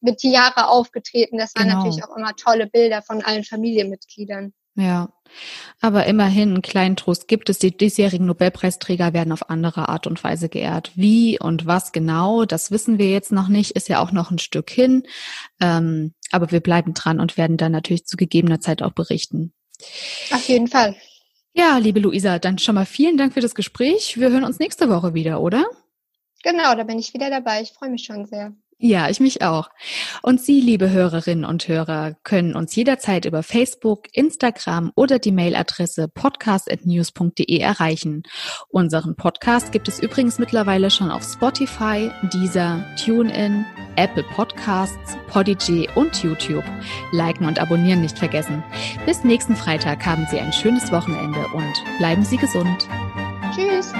mit 0.00 0.18
Tiara 0.18 0.68
aufgetreten. 0.68 1.38
Das 1.38 1.54
waren 1.56 1.68
genau. 1.68 1.78
natürlich 1.78 2.04
auch 2.04 2.16
immer 2.16 2.34
tolle 2.36 2.66
Bilder 2.66 3.02
von 3.02 3.22
allen 3.22 3.44
Familienmitgliedern. 4.08 4.52
Ja, 4.74 5.12
aber 5.80 6.06
immerhin 6.06 6.50
einen 6.50 6.62
kleinen 6.62 6.94
Trost 6.94 7.26
gibt 7.26 7.50
es. 7.50 7.58
Die 7.58 7.76
diesjährigen 7.76 8.26
Nobelpreisträger 8.26 9.12
werden 9.12 9.32
auf 9.32 9.50
andere 9.50 9.88
Art 9.88 10.06
und 10.06 10.22
Weise 10.22 10.48
geehrt. 10.48 10.92
Wie 10.94 11.38
und 11.40 11.66
was 11.66 11.90
genau, 11.90 12.44
das 12.44 12.70
wissen 12.70 12.98
wir 12.98 13.10
jetzt 13.10 13.32
noch 13.32 13.48
nicht, 13.48 13.72
ist 13.72 13.88
ja 13.88 14.00
auch 14.00 14.12
noch 14.12 14.30
ein 14.30 14.38
Stück 14.38 14.70
hin. 14.70 15.02
Ähm, 15.60 16.14
aber 16.30 16.52
wir 16.52 16.60
bleiben 16.60 16.94
dran 16.94 17.18
und 17.18 17.36
werden 17.36 17.56
dann 17.56 17.72
natürlich 17.72 18.06
zu 18.06 18.16
gegebener 18.16 18.60
Zeit 18.60 18.82
auch 18.82 18.92
berichten. 18.92 19.52
Auf 20.30 20.48
jeden 20.48 20.68
Fall. 20.68 20.94
Ja, 21.54 21.78
liebe 21.78 21.98
Luisa, 21.98 22.38
dann 22.38 22.58
schon 22.58 22.76
mal 22.76 22.86
vielen 22.86 23.16
Dank 23.16 23.34
für 23.34 23.40
das 23.40 23.56
Gespräch. 23.56 24.16
Wir 24.16 24.30
hören 24.30 24.44
uns 24.44 24.60
nächste 24.60 24.88
Woche 24.88 25.12
wieder, 25.12 25.40
oder? 25.40 25.66
Genau, 26.44 26.76
da 26.76 26.84
bin 26.84 27.00
ich 27.00 27.14
wieder 27.14 27.30
dabei. 27.30 27.62
Ich 27.62 27.72
freue 27.72 27.90
mich 27.90 28.04
schon 28.04 28.26
sehr. 28.26 28.54
Ja, 28.80 29.10
ich 29.10 29.18
mich 29.18 29.42
auch. 29.42 29.70
Und 30.22 30.40
Sie, 30.40 30.60
liebe 30.60 30.88
Hörerinnen 30.90 31.44
und 31.44 31.66
Hörer, 31.66 32.14
können 32.22 32.54
uns 32.54 32.76
jederzeit 32.76 33.24
über 33.24 33.42
Facebook, 33.42 34.04
Instagram 34.12 34.92
oder 34.94 35.18
die 35.18 35.32
Mailadresse 35.32 36.06
podcast.news.de 36.06 37.58
erreichen. 37.58 38.22
Unseren 38.68 39.16
Podcast 39.16 39.72
gibt 39.72 39.88
es 39.88 39.98
übrigens 39.98 40.38
mittlerweile 40.38 40.90
schon 40.90 41.10
auf 41.10 41.24
Spotify, 41.24 42.08
Deezer, 42.32 42.84
TuneIn, 43.04 43.66
Apple 43.96 44.24
Podcasts, 44.34 45.18
Podigy 45.26 45.88
und 45.96 46.22
YouTube. 46.22 46.64
Liken 47.10 47.46
und 47.46 47.58
abonnieren 47.58 48.00
nicht 48.00 48.16
vergessen. 48.16 48.62
Bis 49.06 49.24
nächsten 49.24 49.56
Freitag 49.56 50.06
haben 50.06 50.24
Sie 50.30 50.38
ein 50.38 50.52
schönes 50.52 50.92
Wochenende 50.92 51.44
und 51.52 51.74
bleiben 51.98 52.24
Sie 52.24 52.36
gesund. 52.36 52.88
Tschüss. 53.56 53.92